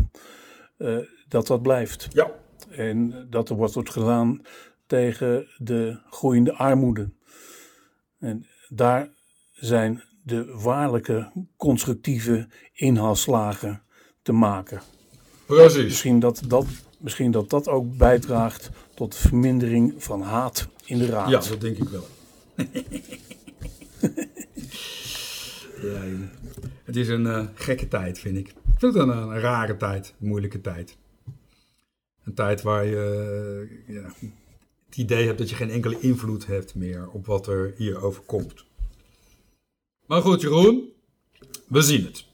uh, 0.78 0.98
dat 1.28 1.48
dat 1.48 1.62
blijft. 1.62 2.08
Ja. 2.12 2.32
En 2.70 3.28
dat 3.30 3.50
er 3.50 3.56
wordt 3.56 3.90
gedaan 3.90 4.42
tegen 4.88 5.48
de 5.58 6.00
groeiende 6.10 6.54
armoede. 6.54 7.12
En 8.20 8.46
daar 8.70 9.10
zijn 9.52 10.04
de 10.24 10.60
waarlijke 10.64 11.32
constructieve 11.58 12.48
inhaalslagen 12.74 13.84
te 14.22 14.32
maken. 14.32 14.82
Precies. 15.46 15.84
Misschien 15.84 16.20
dat 16.20 16.42
dat, 16.48 16.66
misschien 17.00 17.32
dat 17.32 17.50
dat 17.50 17.68
ook 17.68 17.98
bijdraagt 17.98 18.70
tot 18.96 19.12
de 19.12 19.18
vermindering 19.18 19.94
van 19.98 20.22
haat 20.22 20.68
in 20.86 20.98
de 20.98 21.06
raad. 21.06 21.30
Ja, 21.30 21.40
dat 21.40 21.62
denk 21.62 21.78
ik 21.78 21.90
wel. 21.90 22.08
ja, 25.92 26.02
het 26.84 26.96
is 26.96 27.08
een 27.08 27.26
uh, 27.26 27.48
gekke 27.54 27.88
tijd, 27.88 28.20
vind 28.20 28.38
ik. 28.38 28.48
Ik 28.48 28.56
vind 28.78 28.94
het 28.94 29.04
een, 29.04 29.18
een, 29.18 29.40
rare 29.40 29.78
tijd, 29.78 30.14
een 30.22 30.28
moeilijke 30.28 30.62
tijd. 30.62 30.98
Een 32.24 32.34
tijd 32.34 32.62
waar 32.62 32.86
je 32.86 33.68
uh, 33.88 33.96
ja, 33.96 34.14
het 34.86 34.98
idee 34.98 35.26
hebt 35.26 35.38
dat 35.38 35.50
je 35.50 35.56
geen 35.56 35.70
enkele 35.70 36.00
invloed 36.00 36.46
hebt 36.46 36.76
meer 36.76 37.10
op 37.10 37.26
wat 37.26 37.48
er 37.48 37.74
hier 37.78 38.02
overkomt. 38.02 38.66
Maar 40.06 40.22
goed, 40.22 40.42
Jeroen, 40.42 40.90
we 41.68 41.82
zien 41.82 42.06
het. 42.06 42.26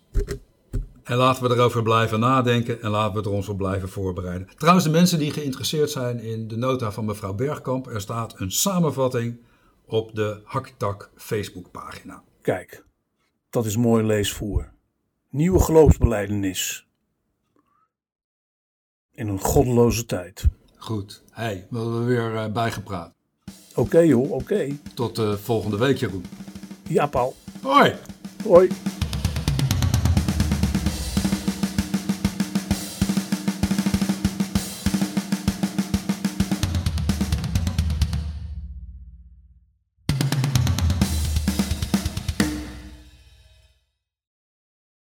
En 1.10 1.18
laten 1.18 1.44
we 1.44 1.56
erover 1.56 1.84
blijven 1.84 2.20
nadenken 2.20 2.82
en 2.82 2.90
laten 2.90 3.22
we 3.22 3.30
er 3.30 3.36
ons 3.36 3.50
op 3.50 3.58
blijven 3.58 3.90
voorbereiden. 3.90 4.50
Trouwens, 4.58 4.86
de 4.86 4.92
mensen 4.92 5.20
die 5.20 5.32
geïnteresseerd 5.32 5.90
zijn 5.90 6.20
in 6.20 6.48
de 6.48 6.58
nota 6.58 6.92
van 6.92 7.06
mevrouw 7.06 7.34
Bergkamp, 7.34 7.88
er 7.88 8.02
staat 8.02 8.40
een 8.40 8.52
samenvatting 8.52 9.40
op 9.86 10.16
de 10.16 10.42
Haktak 10.44 11.12
Facebookpagina. 11.16 12.24
Kijk, 12.42 12.86
dat 13.50 13.66
is 13.66 13.78
mooi 13.78 14.04
leesvoer. 14.04 14.72
Nieuwe 15.30 15.60
geloofsbeleidenis. 15.60 16.88
In 19.12 19.28
een 19.28 19.40
goddeloze 19.40 20.06
tijd. 20.06 20.48
Goed. 20.78 21.24
Hey, 21.32 21.68
we 21.70 21.78
hebben 21.78 22.06
weer 22.06 22.34
uh, 22.34 22.46
bijgepraat. 22.46 23.14
Oké 23.70 23.80
okay, 23.80 24.08
joh, 24.08 24.32
oké. 24.32 24.34
Okay. 24.34 24.80
Tot 24.94 25.20
uh, 25.20 25.34
volgende 25.34 25.78
week, 25.78 25.98
Jeroen. 25.98 26.26
Ja, 26.88 27.06
Paul. 27.06 27.36
Hoi. 27.62 27.96
Hoi. 28.44 28.70